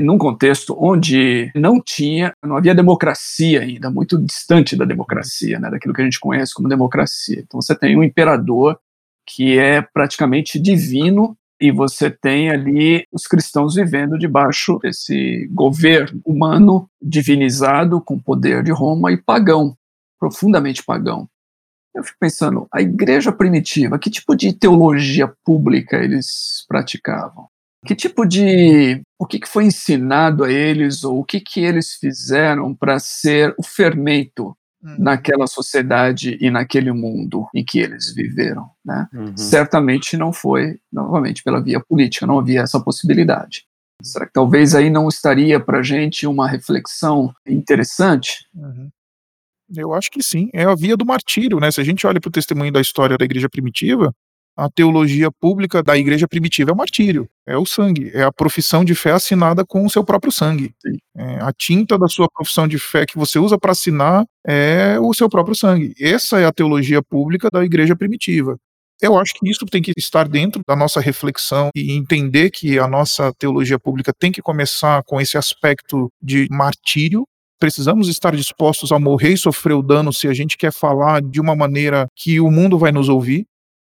[0.00, 5.94] num contexto onde não tinha, não havia democracia ainda, muito distante da democracia, né, daquilo
[5.94, 7.40] que a gente conhece como democracia.
[7.40, 8.78] Então você tem um imperador
[9.26, 16.88] que é praticamente divino e você tem ali os cristãos vivendo debaixo desse governo humano
[17.00, 19.76] divinizado com poder de Roma e pagão,
[20.18, 21.28] profundamente pagão.
[21.94, 27.46] Eu fico pensando, a igreja primitiva, que tipo de teologia pública eles praticavam?
[27.84, 29.02] Que tipo de.
[29.22, 33.54] O que, que foi ensinado a eles, ou o que, que eles fizeram para ser
[33.56, 34.46] o fermento
[34.82, 34.96] uhum.
[34.98, 38.68] naquela sociedade e naquele mundo em que eles viveram?
[38.84, 39.06] Né?
[39.14, 39.36] Uhum.
[39.36, 43.64] Certamente não foi, novamente, pela via política, não havia essa possibilidade.
[44.02, 48.44] Será que talvez aí não estaria para a gente uma reflexão interessante?
[48.52, 48.90] Uhum.
[49.72, 50.50] Eu acho que sim.
[50.52, 51.70] É a via do martírio, né?
[51.70, 54.12] Se a gente olha para o testemunho da história da igreja primitiva,
[54.56, 58.84] a teologia pública da igreja primitiva é o martírio, é o sangue, é a profissão
[58.84, 60.74] de fé assinada com o seu próprio sangue.
[61.16, 65.12] É, a tinta da sua profissão de fé que você usa para assinar é o
[65.14, 65.94] seu próprio sangue.
[65.98, 68.56] Essa é a teologia pública da igreja primitiva.
[69.00, 72.86] Eu acho que isso tem que estar dentro da nossa reflexão e entender que a
[72.86, 77.26] nossa teologia pública tem que começar com esse aspecto de martírio.
[77.58, 81.40] Precisamos estar dispostos a morrer e sofrer o dano se a gente quer falar de
[81.40, 83.44] uma maneira que o mundo vai nos ouvir.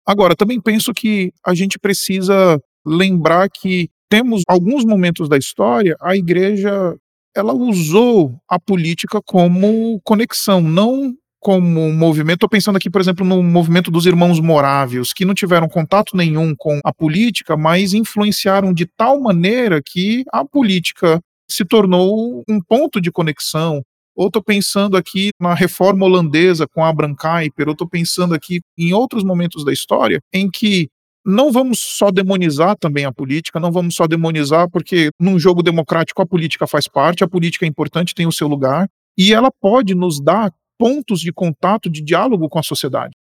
[0.05, 6.15] Agora, também penso que a gente precisa lembrar que temos alguns momentos da história a
[6.15, 6.95] igreja
[7.35, 13.41] ela usou a política como conexão, não como movimento, estou pensando aqui, por exemplo, no
[13.41, 18.85] movimento dos irmãos morávios, que não tiveram contato nenhum com a política, mas influenciaram de
[18.85, 23.81] tal maneira que a política se tornou um ponto de conexão.
[24.21, 28.93] Ou estou pensando aqui na reforma holandesa com Abraham Kuyper, ou estou pensando aqui em
[28.93, 30.89] outros momentos da história em que
[31.25, 36.21] não vamos só demonizar também a política, não vamos só demonizar porque num jogo democrático
[36.21, 39.95] a política faz parte, a política é importante, tem o seu lugar, e ela pode
[39.95, 43.15] nos dar pontos de contato, de diálogo com a sociedade.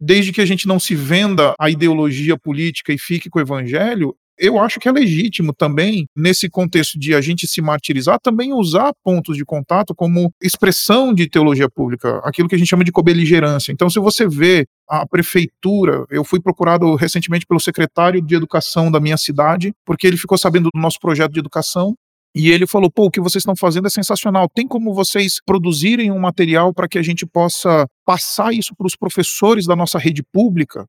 [0.00, 4.16] Desde que a gente não se venda a ideologia política e fique com o evangelho,
[4.38, 8.92] eu acho que é legítimo também, nesse contexto de a gente se martirizar, também usar
[9.02, 13.72] pontos de contato como expressão de teologia pública, aquilo que a gente chama de cobeligerância.
[13.72, 19.00] Então, se você vê a prefeitura, eu fui procurado recentemente pelo secretário de educação da
[19.00, 21.94] minha cidade, porque ele ficou sabendo do nosso projeto de educação
[22.36, 24.46] e ele falou: pô, o que vocês estão fazendo é sensacional.
[24.54, 28.94] Tem como vocês produzirem um material para que a gente possa passar isso para os
[28.94, 30.86] professores da nossa rede pública?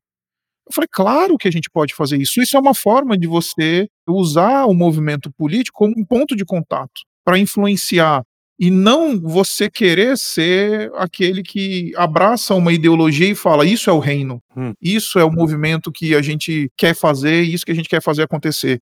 [0.68, 2.40] Eu falei, claro que a gente pode fazer isso.
[2.40, 7.00] Isso é uma forma de você usar o movimento político como um ponto de contato
[7.24, 8.22] para influenciar
[8.60, 14.00] e não você querer ser aquele que abraça uma ideologia e fala isso é o
[14.00, 14.72] reino, hum.
[14.82, 18.22] isso é o movimento que a gente quer fazer, isso que a gente quer fazer
[18.24, 18.80] acontecer.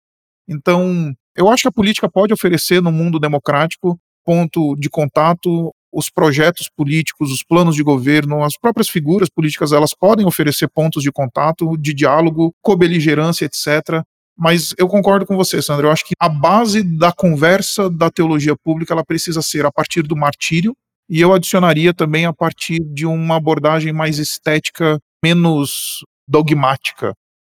[0.48, 6.10] Então, eu acho que a política pode oferecer no mundo democrático ponto de contato, os
[6.10, 11.12] projetos políticos, os planos de governo, as próprias figuras políticas, elas podem oferecer pontos de
[11.12, 14.02] contato, de diálogo, cobeligerância, etc.
[14.36, 15.86] Mas eu concordo com você, Sandra.
[15.86, 20.02] Eu acho que a base da conversa da teologia pública ela precisa ser a partir
[20.02, 20.74] do martírio,
[21.08, 27.14] e eu adicionaria também a partir de uma abordagem mais estética, menos dogmática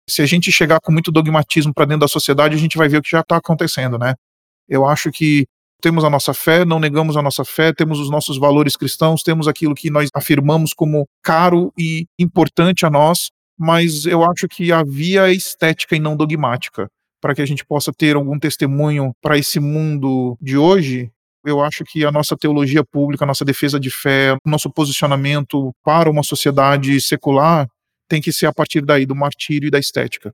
[0.10, 2.98] se a gente chegar com muito dogmatismo para dentro da sociedade, a gente vai ver
[2.98, 4.16] o que já está acontecendo, né?
[4.68, 5.46] Eu acho que
[5.82, 9.48] temos a nossa fé, não negamos a nossa fé, temos os nossos valores cristãos, temos
[9.48, 14.84] aquilo que nós afirmamos como caro e importante a nós, mas eu acho que a
[14.84, 16.88] via é estética e não dogmática,
[17.22, 21.12] para que a gente possa ter algum testemunho para esse mundo de hoje.
[21.46, 25.72] Eu acho que a nossa teologia pública, a nossa defesa de fé, o nosso posicionamento
[25.84, 27.68] para uma sociedade secular
[28.10, 30.34] tem que ser a partir daí, do martírio e da estética.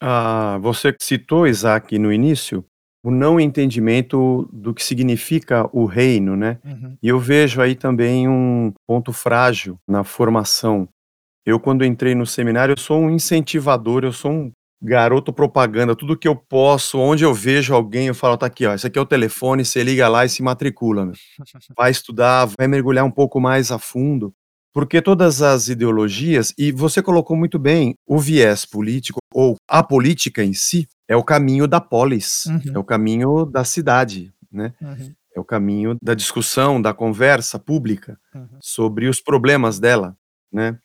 [0.00, 2.64] Ah, você citou, Isaac, no início,
[3.08, 6.58] o não entendimento do que significa o reino, né?
[6.62, 6.94] Uhum.
[7.02, 10.86] E eu vejo aí também um ponto frágil na formação.
[11.46, 16.18] Eu, quando entrei no seminário, eu sou um incentivador, eu sou um garoto propaganda, tudo
[16.18, 19.02] que eu posso, onde eu vejo alguém, eu falo, tá aqui, ó, esse aqui é
[19.02, 21.14] o telefone, você liga lá e se matricula, meu.
[21.78, 24.34] vai estudar, vai mergulhar um pouco mais a fundo.
[24.74, 30.44] Porque todas as ideologias, e você colocou muito bem, o viés político, ou a política
[30.44, 32.72] em si, é o caminho da polis, uhum.
[32.74, 34.74] é o caminho da cidade, né?
[34.80, 35.14] Uhum.
[35.34, 38.58] É o caminho da discussão, da conversa pública uhum.
[38.60, 40.16] sobre os problemas dela,
[40.52, 40.78] né?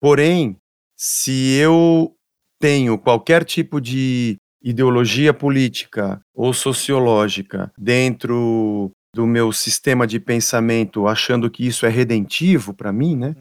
[0.00, 0.56] Porém,
[0.96, 2.14] se eu
[2.60, 11.50] tenho qualquer tipo de ideologia política ou sociológica dentro do meu sistema de pensamento achando
[11.50, 13.36] que isso é redentivo para mim, né?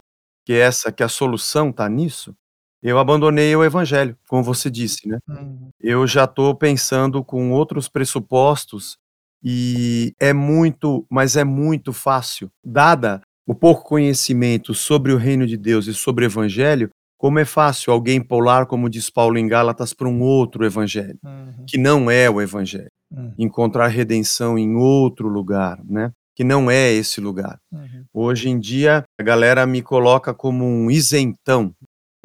[0.46, 2.36] Que essa que a solução está nisso.
[2.88, 5.20] Eu abandonei o evangelho, como você disse, né?
[5.28, 5.70] Uhum.
[5.78, 8.98] Eu já estou pensando com outros pressupostos
[9.44, 15.58] e é muito, mas é muito fácil, dada o pouco conhecimento sobre o reino de
[15.58, 19.94] Deus e sobre o evangelho, como é fácil alguém pular, como diz Paulo em Gálatas,
[19.94, 21.66] para um outro evangelho, uhum.
[21.68, 22.92] que não é o evangelho.
[23.12, 23.34] Uhum.
[23.38, 26.14] Encontrar redenção em outro lugar, né?
[26.38, 27.58] que não é esse lugar.
[27.72, 28.06] Uhum.
[28.14, 31.74] Hoje em dia, a galera me coloca como um isentão.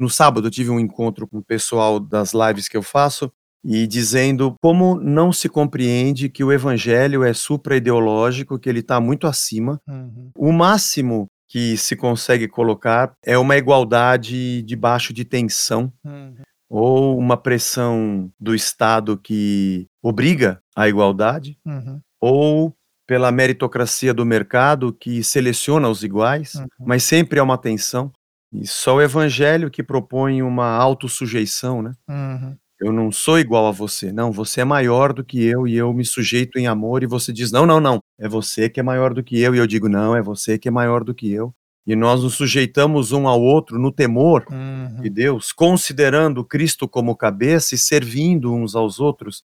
[0.03, 3.31] No sábado, eu tive um encontro com o pessoal das lives que eu faço
[3.63, 9.27] e dizendo como não se compreende que o evangelho é supra-ideológico, que ele está muito
[9.27, 9.79] acima.
[9.87, 10.29] Uhum.
[10.37, 15.91] O máximo que se consegue colocar é uma igualdade debaixo de tensão.
[16.03, 16.35] Uhum
[16.75, 22.01] ou uma pressão do Estado que obriga a igualdade, uhum.
[22.19, 26.65] ou pela meritocracia do mercado que seleciona os iguais, uhum.
[26.79, 28.11] mas sempre há uma tensão.
[28.53, 31.93] E só o evangelho que propõe uma autossujeição, né?
[32.07, 32.55] Uhum.
[32.79, 35.93] Eu não sou igual a você, não, você é maior do que eu e eu
[35.93, 39.13] me sujeito em amor e você diz, não, não, não, é você que é maior
[39.13, 41.53] do que eu e eu digo, não, é você que é maior do que eu
[41.85, 45.01] e nós nos sujeitamos um ao outro no temor uhum.
[45.01, 49.43] de Deus, considerando Cristo como cabeça e servindo uns aos outros,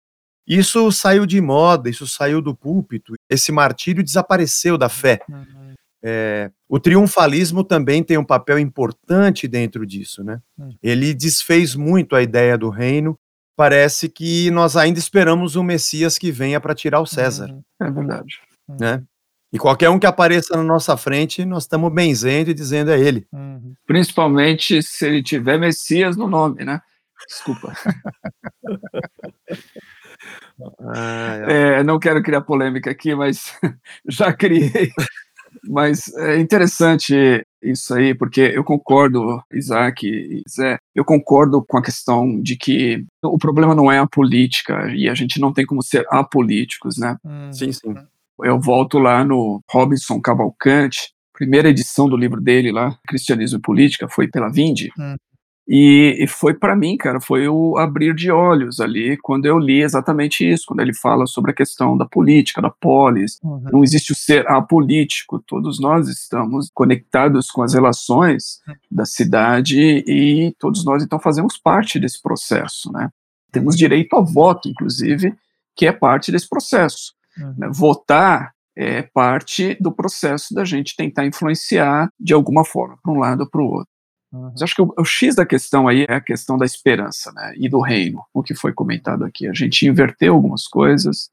[0.46, 5.20] isso saiu de moda, isso saiu do púlpito, esse martírio desapareceu da fé.
[5.28, 5.61] Uhum.
[6.04, 10.40] É, o triunfalismo também tem um papel importante dentro disso, né?
[10.58, 10.74] Uhum.
[10.82, 13.18] Ele desfez muito a ideia do reino.
[13.56, 17.50] Parece que nós ainda esperamos um Messias que venha para tirar o César.
[17.50, 17.62] Uhum.
[17.80, 18.40] É verdade.
[18.80, 19.02] Né?
[19.52, 23.26] E qualquer um que apareça na nossa frente, nós estamos benzendo e dizendo é ele.
[23.30, 23.74] Uhum.
[23.86, 26.80] Principalmente se ele tiver Messias no nome, né?
[27.28, 27.74] Desculpa.
[30.94, 31.80] ah, é.
[31.80, 33.54] É, não quero criar polêmica aqui, mas
[34.08, 34.90] já criei.
[35.68, 41.82] Mas é interessante isso aí, porque eu concordo, Isaac e Zé, eu concordo com a
[41.82, 45.82] questão de que o problema não é a política e a gente não tem como
[45.82, 47.16] ser apolíticos, né?
[47.52, 47.94] Sim, sim
[48.44, 54.08] eu volto lá no Robinson Cavalcante, primeira edição do livro dele lá, Cristianismo e Política,
[54.08, 54.90] foi pela Vinde.
[54.98, 55.16] Hum.
[55.66, 59.80] E, e, foi para mim, cara, foi o abrir de olhos ali quando eu li
[59.80, 63.38] exatamente isso, quando ele fala sobre a questão da política, da polis.
[63.42, 63.62] Uhum.
[63.72, 70.52] Não existe o ser apolítico, todos nós estamos conectados com as relações da cidade e
[70.58, 73.08] todos nós então fazemos parte desse processo, né?
[73.52, 75.34] Temos direito ao voto, inclusive,
[75.76, 77.12] que é parte desse processo.
[77.38, 77.54] Uhum.
[77.58, 77.70] Né?
[77.72, 83.40] Votar é parte do processo da gente tentar influenciar de alguma forma, para um lado
[83.42, 83.91] ou para o outro.
[84.32, 84.50] Uhum.
[84.52, 87.52] Mas acho que o, o, X da questão aí é a questão da esperança né,
[87.56, 89.46] e do reino, o que foi comentado aqui.
[89.46, 91.28] A gente inverteu algumas coisas,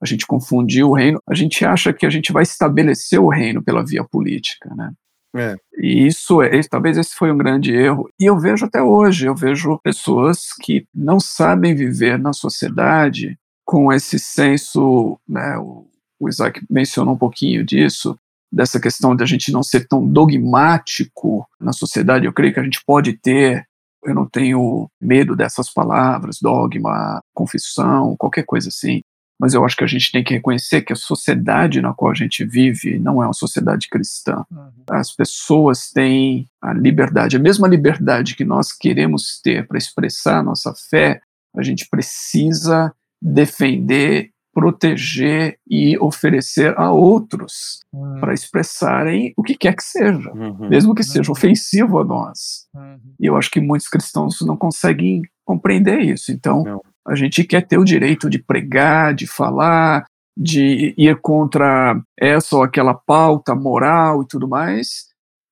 [0.00, 3.62] a gente confundiu o reino, a gente acha que a gente vai estabelecer o reino
[3.62, 4.92] pela via política, né?
[5.34, 5.56] É.
[5.78, 8.08] E isso é, talvez esse foi um grande erro.
[8.20, 13.90] E eu vejo até hoje, eu vejo pessoas que não sabem viver na sociedade com
[13.90, 15.86] esse senso, né, o,
[16.20, 18.18] o Isaac mencionou um pouquinho disso,
[18.52, 22.26] dessa questão de a gente não ser tão dogmático na sociedade.
[22.26, 23.64] Eu creio que a gente pode ter,
[24.04, 29.00] eu não tenho medo dessas palavras, dogma, confissão, qualquer coisa assim,
[29.40, 32.14] mas eu acho que a gente tem que reconhecer que a sociedade na qual a
[32.14, 34.44] gente vive não é uma sociedade cristã.
[34.48, 34.70] Uhum.
[34.88, 40.42] As pessoas têm a liberdade, a mesma liberdade que nós queremos ter para expressar a
[40.44, 41.20] nossa fé,
[41.56, 48.20] a gente precisa defender, proteger e oferecer a outros uhum.
[48.20, 50.68] para expressarem o que quer que seja, uhum.
[50.68, 51.32] mesmo que seja uhum.
[51.32, 52.66] ofensivo a nós.
[52.74, 52.98] Uhum.
[53.18, 56.30] E eu acho que muitos cristãos não conseguem compreender isso.
[56.30, 56.82] Então, não.
[57.06, 60.04] a gente quer ter o direito de pregar, de falar,
[60.36, 65.06] de ir contra essa ou aquela pauta moral e tudo mais,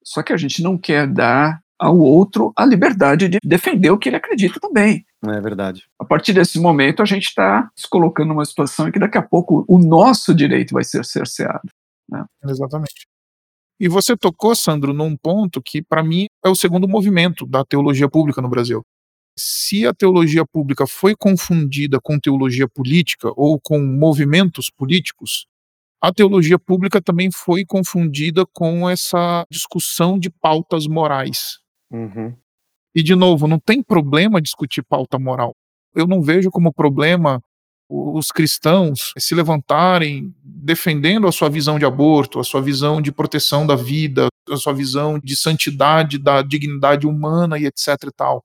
[0.05, 4.11] só que a gente não quer dar ao outro a liberdade de defender o que
[4.11, 5.05] ele acredita também.
[5.27, 5.85] É verdade.
[5.99, 9.23] A partir desse momento, a gente está se colocando numa situação em que daqui a
[9.23, 11.69] pouco o nosso direito vai ser cerceado.
[12.09, 12.25] Né?
[12.45, 13.07] Exatamente.
[13.79, 18.11] E você tocou, Sandro, num ponto que, para mim, é o segundo movimento da teologia
[18.11, 18.83] pública no Brasil.
[19.39, 25.47] Se a teologia pública foi confundida com teologia política ou com movimentos políticos,
[26.03, 31.59] a teologia pública também foi confundida com essa discussão de pautas morais.
[31.91, 32.35] Uhum.
[32.95, 35.55] E, de novo, não tem problema discutir pauta moral.
[35.95, 37.41] Eu não vejo como problema
[37.91, 43.67] os cristãos se levantarem defendendo a sua visão de aborto, a sua visão de proteção
[43.67, 48.45] da vida, a sua visão de santidade da dignidade humana e etc e tal.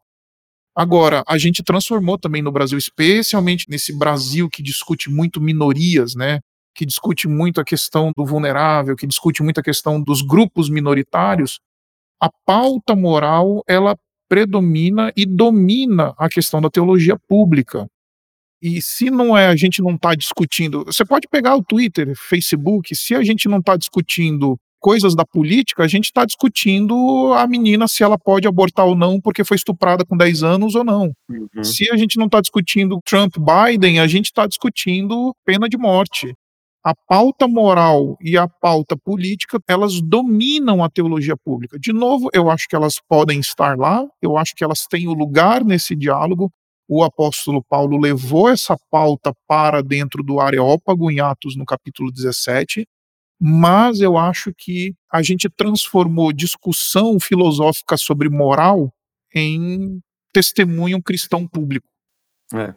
[0.75, 6.39] Agora, a gente transformou também no Brasil, especialmente nesse Brasil que discute muito minorias, né?
[6.75, 11.59] Que discute muito a questão do vulnerável, que discute muito a questão dos grupos minoritários
[12.25, 13.95] a pauta moral ela
[14.27, 17.87] predomina e domina a questão da teologia pública.
[18.61, 20.83] E se não é, a gente não está discutindo.
[20.85, 25.83] Você pode pegar o Twitter, Facebook, se a gente não está discutindo coisas da política,
[25.83, 30.03] a gente está discutindo a menina se ela pode abortar ou não porque foi estuprada
[30.03, 31.11] com 10 anos ou não.
[31.29, 31.63] Uhum.
[31.63, 36.33] Se a gente não está discutindo Trump Biden, a gente está discutindo pena de morte.
[36.85, 41.79] A pauta moral e a pauta política, elas dominam a teologia pública.
[41.79, 45.13] De novo, eu acho que elas podem estar lá, eu acho que elas têm o
[45.15, 46.53] lugar nesse diálogo.
[46.87, 52.87] O apóstolo Paulo levou essa pauta para dentro do Areópago, em Atos, no capítulo 17,
[53.41, 58.93] mas eu acho que a gente transformou discussão filosófica sobre moral
[59.33, 59.99] em
[60.31, 61.87] testemunho cristão público.
[62.53, 62.75] É.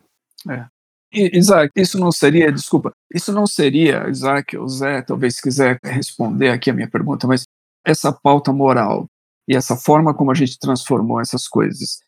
[0.51, 0.78] é.
[1.13, 6.71] Isaac, isso não seria, desculpa, isso não seria, Isaac ou Zé, talvez quiser responder aqui
[6.71, 7.45] a minha pergunta, mas
[7.85, 9.07] essa pauta moral
[9.49, 12.01] e essa forma como a gente transformou essas coisas,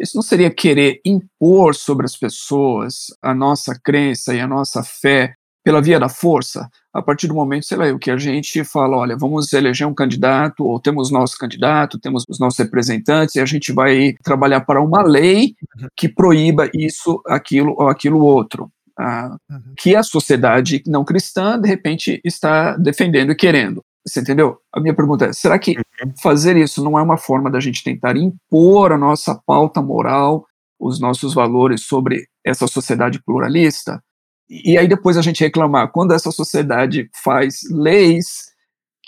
[0.00, 5.34] isso não seria querer impor sobre as pessoas a nossa crença e a nossa fé
[5.68, 6.66] pela via da força?
[6.94, 9.92] A partir do momento, sei lá, o que a gente fala, olha, vamos eleger um
[9.92, 14.80] candidato, ou temos nosso candidato, temos os nossos representantes, e a gente vai trabalhar para
[14.80, 15.88] uma lei uhum.
[15.94, 18.70] que proíba isso, aquilo ou aquilo outro.
[18.98, 19.74] Ah, uhum.
[19.76, 23.84] Que a sociedade não cristã, de repente, está defendendo e querendo.
[24.06, 24.56] Você entendeu?
[24.72, 26.14] A minha pergunta é: será que uhum.
[26.22, 30.46] fazer isso não é uma forma da gente tentar impor a nossa pauta moral,
[30.80, 34.02] os nossos valores sobre essa sociedade pluralista?
[34.48, 38.52] E aí depois a gente reclamar quando essa sociedade faz leis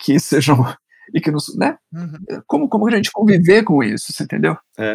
[0.02, 0.56] que sejam
[1.14, 1.76] e que nos, né?
[1.92, 2.42] Uhum.
[2.46, 4.56] Como como a gente conviver com isso, você entendeu?
[4.78, 4.94] É.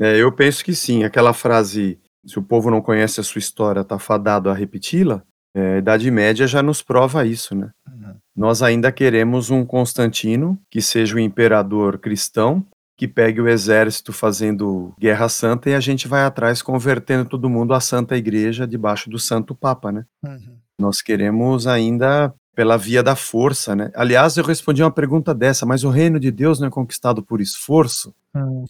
[0.00, 0.16] é.
[0.16, 1.04] eu penso que sim.
[1.04, 5.22] Aquela frase, se o povo não conhece a sua história, tá fadado a repeti-la.
[5.54, 7.70] É, a Idade Média já nos prova isso, né?
[7.86, 8.14] Uhum.
[8.34, 12.66] Nós ainda queremos um Constantino que seja o imperador cristão
[12.96, 17.74] que pegue o exército fazendo guerra santa e a gente vai atrás convertendo todo mundo
[17.74, 20.04] à Santa Igreja debaixo do Santo Papa, né?
[20.22, 20.56] Uhum.
[20.78, 23.90] Nós queremos ainda pela via da força, né?
[23.94, 27.40] Aliás, eu respondi uma pergunta dessa, mas o reino de Deus não é conquistado por
[27.40, 28.14] esforço?
[28.34, 28.64] Uhum.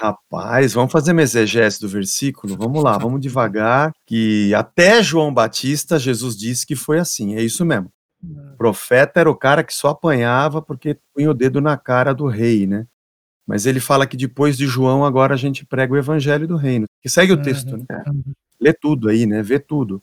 [0.00, 2.56] Rapaz, vamos fazer uma exegese do versículo?
[2.56, 7.64] Vamos lá, vamos devagar, que até João Batista, Jesus disse que foi assim, é isso
[7.64, 7.90] mesmo.
[8.22, 8.52] Uhum.
[8.54, 12.26] O profeta era o cara que só apanhava porque punha o dedo na cara do
[12.26, 12.86] rei, né?
[13.46, 16.86] Mas ele fala que depois de João, agora a gente prega o evangelho do reino.
[17.02, 17.84] Que segue o texto, uhum.
[17.88, 18.02] né?
[18.60, 19.42] Lê tudo aí, né?
[19.42, 20.02] Vê tudo.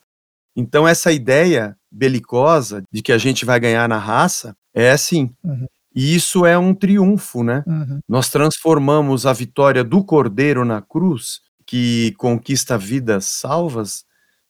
[0.56, 5.32] Então, essa ideia belicosa de que a gente vai ganhar na raça é assim.
[5.44, 5.68] Uhum.
[5.94, 7.64] E isso é um triunfo, né?
[7.68, 8.00] Uhum.
[8.08, 14.06] Nós transformamos a vitória do cordeiro na cruz, que conquista vidas salvas,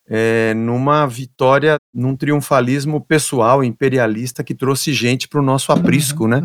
[0.07, 6.41] é, numa vitória, num triunfalismo pessoal, imperialista, que trouxe gente para o nosso aprisco, né?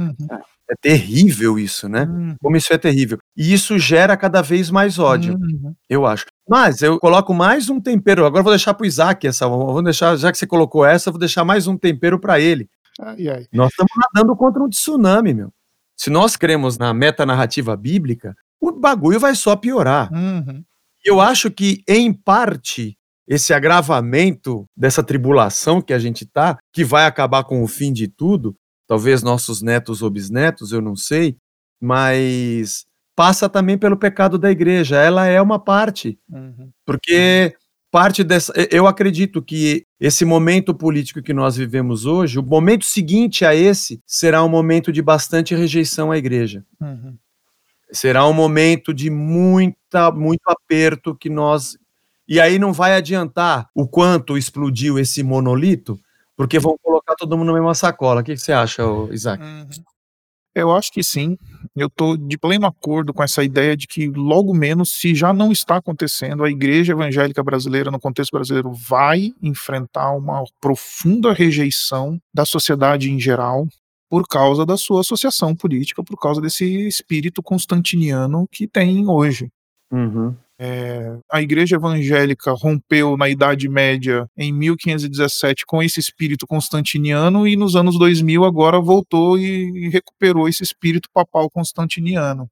[0.69, 2.03] É terrível isso, né?
[2.03, 2.35] Uhum.
[2.43, 3.19] Como isso é terrível.
[3.37, 5.75] E isso gera cada vez mais ódio, uhum.
[5.89, 6.27] eu acho.
[6.49, 8.27] Mas eu coloco mais um tempero.
[8.27, 9.49] Agora vou deixar para o Isaac essa.
[9.49, 12.69] Vou deixar, já que você colocou essa, vou deixar mais um tempero para ele.
[13.01, 13.47] Ai, ai.
[13.53, 15.53] Nós estamos nadando contra um tsunami, meu.
[15.97, 20.13] Se nós cremos na metanarrativa bíblica, o bagulho vai só piorar.
[20.13, 20.63] Uhum.
[21.05, 27.07] Eu acho que, em parte, esse agravamento dessa tribulação que a gente está, que vai
[27.07, 28.57] acabar com o fim de tudo,
[28.87, 31.37] talvez nossos netos ou bisnetos, eu não sei,
[31.81, 34.97] mas passa também pelo pecado da igreja.
[34.97, 36.71] Ela é uma parte, uhum.
[36.85, 37.55] porque
[37.91, 38.53] parte dessa.
[38.71, 44.03] Eu acredito que esse momento político que nós vivemos hoje, o momento seguinte a esse,
[44.07, 46.65] será um momento de bastante rejeição à igreja.
[46.81, 47.17] Uhum.
[47.91, 51.79] Será um momento de muita, muito aperto que nós.
[52.29, 55.99] E aí não vai adiantar o quanto explodiu esse monolito,
[56.37, 58.21] porque vão colocar todo mundo na mesma sacola.
[58.21, 59.43] O que, você acha, Isaac?
[59.43, 59.67] Uhum.
[60.55, 61.37] Eu acho que sim.
[61.77, 65.53] Eu estou de pleno acordo com essa ideia de que, logo menos, se já não
[65.53, 72.47] está acontecendo, a igreja evangélica brasileira, no contexto brasileiro, vai enfrentar uma profunda rejeição da
[72.47, 73.69] sociedade em geral
[74.09, 79.51] por causa da sua associação política, por causa desse espírito constantiniano que tem hoje.
[79.93, 80.35] Uhum.
[80.59, 87.57] É, a igreja evangélica rompeu na Idade Média em 1517 com esse espírito constantiniano e
[87.57, 92.49] nos anos 2000 agora voltou e, recuperou esse espírito papal constantiniano.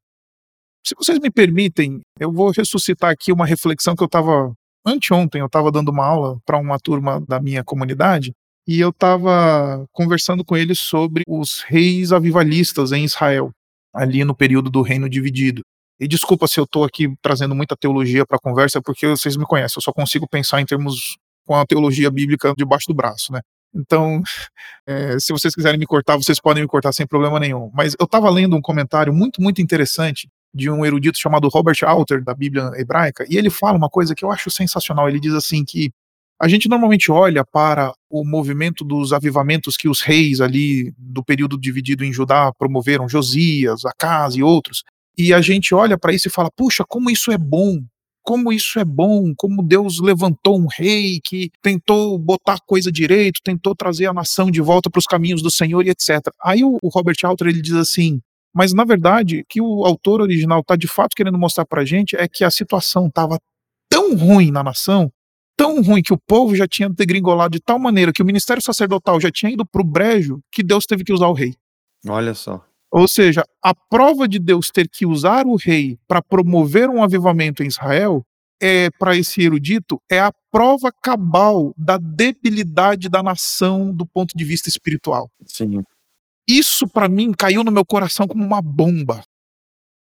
[0.86, 4.52] Se vocês me permitem, eu vou ressuscitar aqui uma reflexão que eu estava
[4.86, 8.32] anteontem, eu estava dando uma aula para uma turma da minha comunidade
[8.68, 13.50] e eu estava conversando com eles sobre os reis avivalistas em Israel,
[13.94, 15.62] ali no período do reino dividido.
[16.00, 19.44] E desculpa se eu estou aqui trazendo muita teologia para a conversa, porque vocês me
[19.44, 21.16] conhecem, eu só consigo pensar em termos
[21.46, 23.40] com a teologia bíblica debaixo do braço, né?
[23.74, 24.22] Então,
[24.86, 27.70] é, se vocês quiserem me cortar, vocês podem me cortar sem problema nenhum.
[27.74, 32.22] Mas eu estava lendo um comentário muito, muito interessante de um erudito chamado Robert Alter,
[32.22, 35.08] da Bíblia hebraica, e ele fala uma coisa que eu acho sensacional.
[35.08, 35.90] Ele diz assim que
[36.40, 41.58] a gente normalmente olha para o movimento dos avivamentos que os reis ali do período
[41.58, 44.84] dividido em Judá promoveram, Josias, Acas e outros,
[45.16, 47.80] e a gente olha para isso e fala: puxa, como isso é bom,
[48.22, 53.74] como isso é bom, como Deus levantou um rei que tentou botar coisa direito, tentou
[53.74, 56.20] trazer a nação de volta para os caminhos do Senhor e etc.
[56.42, 58.20] Aí o, o Robert Alter ele diz assim:
[58.54, 61.84] mas na verdade, o que o autor original está de fato querendo mostrar para a
[61.84, 63.38] gente é que a situação estava
[63.90, 65.12] tão ruim na nação,
[65.56, 69.20] tão ruim que o povo já tinha degringolado de tal maneira que o ministério sacerdotal
[69.20, 71.54] já tinha ido para o brejo que Deus teve que usar o rei.
[72.08, 72.64] Olha só.
[72.94, 77.60] Ou seja, a prova de Deus ter que usar o rei para promover um avivamento
[77.60, 78.24] em Israel
[78.62, 84.44] é para esse erudito é a prova cabal da debilidade da nação do ponto de
[84.44, 85.28] vista espiritual.
[85.44, 85.82] Sim.
[86.48, 89.24] Isso para mim caiu no meu coração como uma bomba.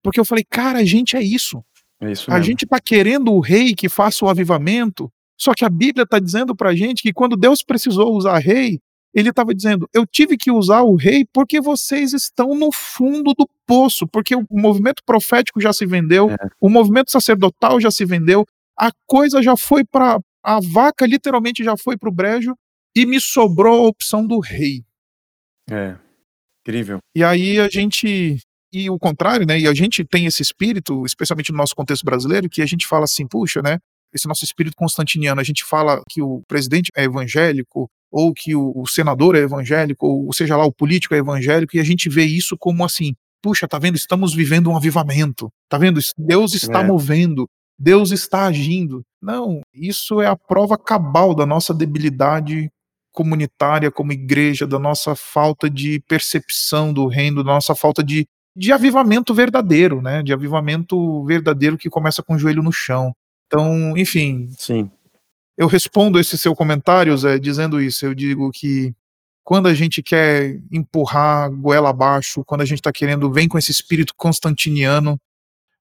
[0.02, 1.62] Porque eu falei, cara, a gente é isso.
[2.00, 5.70] É isso A gente está querendo o rei que faça o avivamento, só que a
[5.70, 8.80] Bíblia está dizendo para a gente que quando Deus precisou usar rei,
[9.20, 13.50] ele estava dizendo: eu tive que usar o rei porque vocês estão no fundo do
[13.66, 16.38] poço, porque o movimento profético já se vendeu, É.
[16.62, 18.46] o movimento sacerdotal já se vendeu,
[18.78, 20.20] a coisa já foi para.
[20.44, 22.56] A vaca literalmente já foi para o brejo
[22.96, 24.84] e me sobrou a opção do rei.
[25.70, 25.96] É.
[26.62, 27.00] Incrível.
[27.16, 28.40] E aí a gente.
[28.72, 29.58] E o contrário, né?
[29.60, 33.06] E a gente tem esse espírito, especialmente no nosso contexto brasileiro, que a gente fala
[33.06, 33.80] assim, puxa, né?
[34.14, 38.72] Esse nosso espírito constantiniano, a gente fala que o presidente é evangélico, ou que o,
[38.76, 42.24] o senador é evangélico, ou seja lá, o político é evangélico, e a gente vê
[42.24, 43.96] isso como assim, puxa, tá vendo?
[43.96, 46.00] Estamos vivendo um avivamento, tá vendo?
[46.18, 46.88] Deus está É.
[46.88, 47.48] movendo,
[47.78, 49.02] Deus está agindo.
[49.22, 52.70] Não, isso é a prova cabal da nossa debilidade
[53.12, 58.72] comunitária como igreja, da nossa falta de percepção do reino, da nossa falta de, de
[58.72, 60.22] avivamento verdadeiro, né?
[60.22, 63.12] De avivamento verdadeiro que começa com o joelho no chão.
[63.48, 64.92] Então, enfim, Sim.
[65.58, 68.06] eu respondo esse seu comentário, Zé, dizendo isso.
[68.06, 68.94] Eu digo que
[69.44, 73.72] quando a gente quer empurrar goela abaixo, quando a gente está querendo, vem com esse
[73.72, 75.18] espírito constantiniano,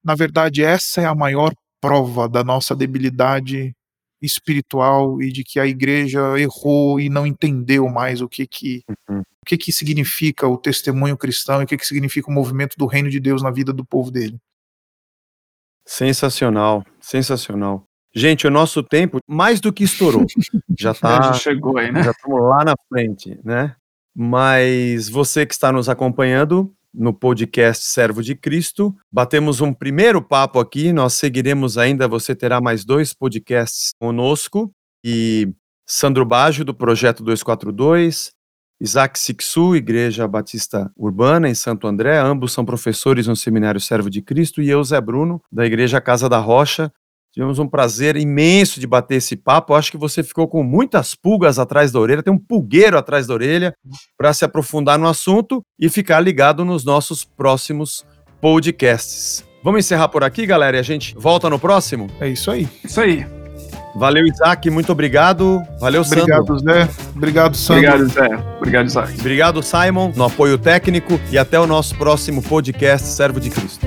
[0.05, 3.75] na verdade, essa é a maior prova da nossa debilidade
[4.23, 9.21] espiritual e de que a igreja errou e não entendeu mais o que que Uhum.
[9.21, 12.87] o que que significa o testemunho cristão e o que que significa o movimento do
[12.87, 14.39] reino de Deus na vida do povo dele.
[15.87, 16.85] Sensacional.
[17.01, 17.85] Sensacional.
[18.15, 20.25] Gente, o nosso tempo mais do que estourou.
[20.79, 21.23] Já tá.
[21.23, 22.03] já chegou aí, né?
[22.03, 23.75] Já estamos lá na frente, né?
[24.15, 30.59] Mas você que está nos acompanhando no podcast Servo de Cristo, batemos um primeiro papo
[30.59, 30.93] aqui.
[30.93, 32.09] Nós seguiremos ainda.
[32.09, 34.71] Você terá mais dois podcasts conosco.
[35.05, 35.49] E
[35.87, 38.33] Sandro Baggio, do Projeto 242,
[38.81, 42.19] Isaac Sixu, Igreja Batista Urbana, em Santo André.
[42.19, 44.63] Ambos são professores no Seminário Servo de Cristo.
[44.63, 46.93] E eu, Zé Bruno, da Igreja Casa da Rocha,
[47.37, 49.75] Tivemos um prazer imenso de bater esse papo.
[49.75, 53.27] Eu acho que você ficou com muitas pulgas atrás da orelha, tem um pulgueiro atrás
[53.27, 53.75] da orelha
[54.17, 58.07] para se aprofundar no assunto e ficar ligado nos nossos próximos
[58.41, 59.45] podcasts.
[59.63, 62.07] Vamos encerrar por aqui, galera, e a gente volta no próximo?
[62.19, 62.67] É isso aí.
[62.83, 63.36] Isso aí.
[63.97, 65.63] Valeu, Isaac, muito obrigado.
[65.81, 66.23] Valeu, Sandro.
[66.23, 66.87] Obrigado, Zé.
[67.15, 67.95] Obrigado, Sandro.
[67.95, 68.29] Obrigado, Zé.
[68.59, 69.19] Obrigado, Isaac.
[69.19, 73.87] Obrigado, Simon, no apoio técnico e até o nosso próximo podcast Servo de Cristo.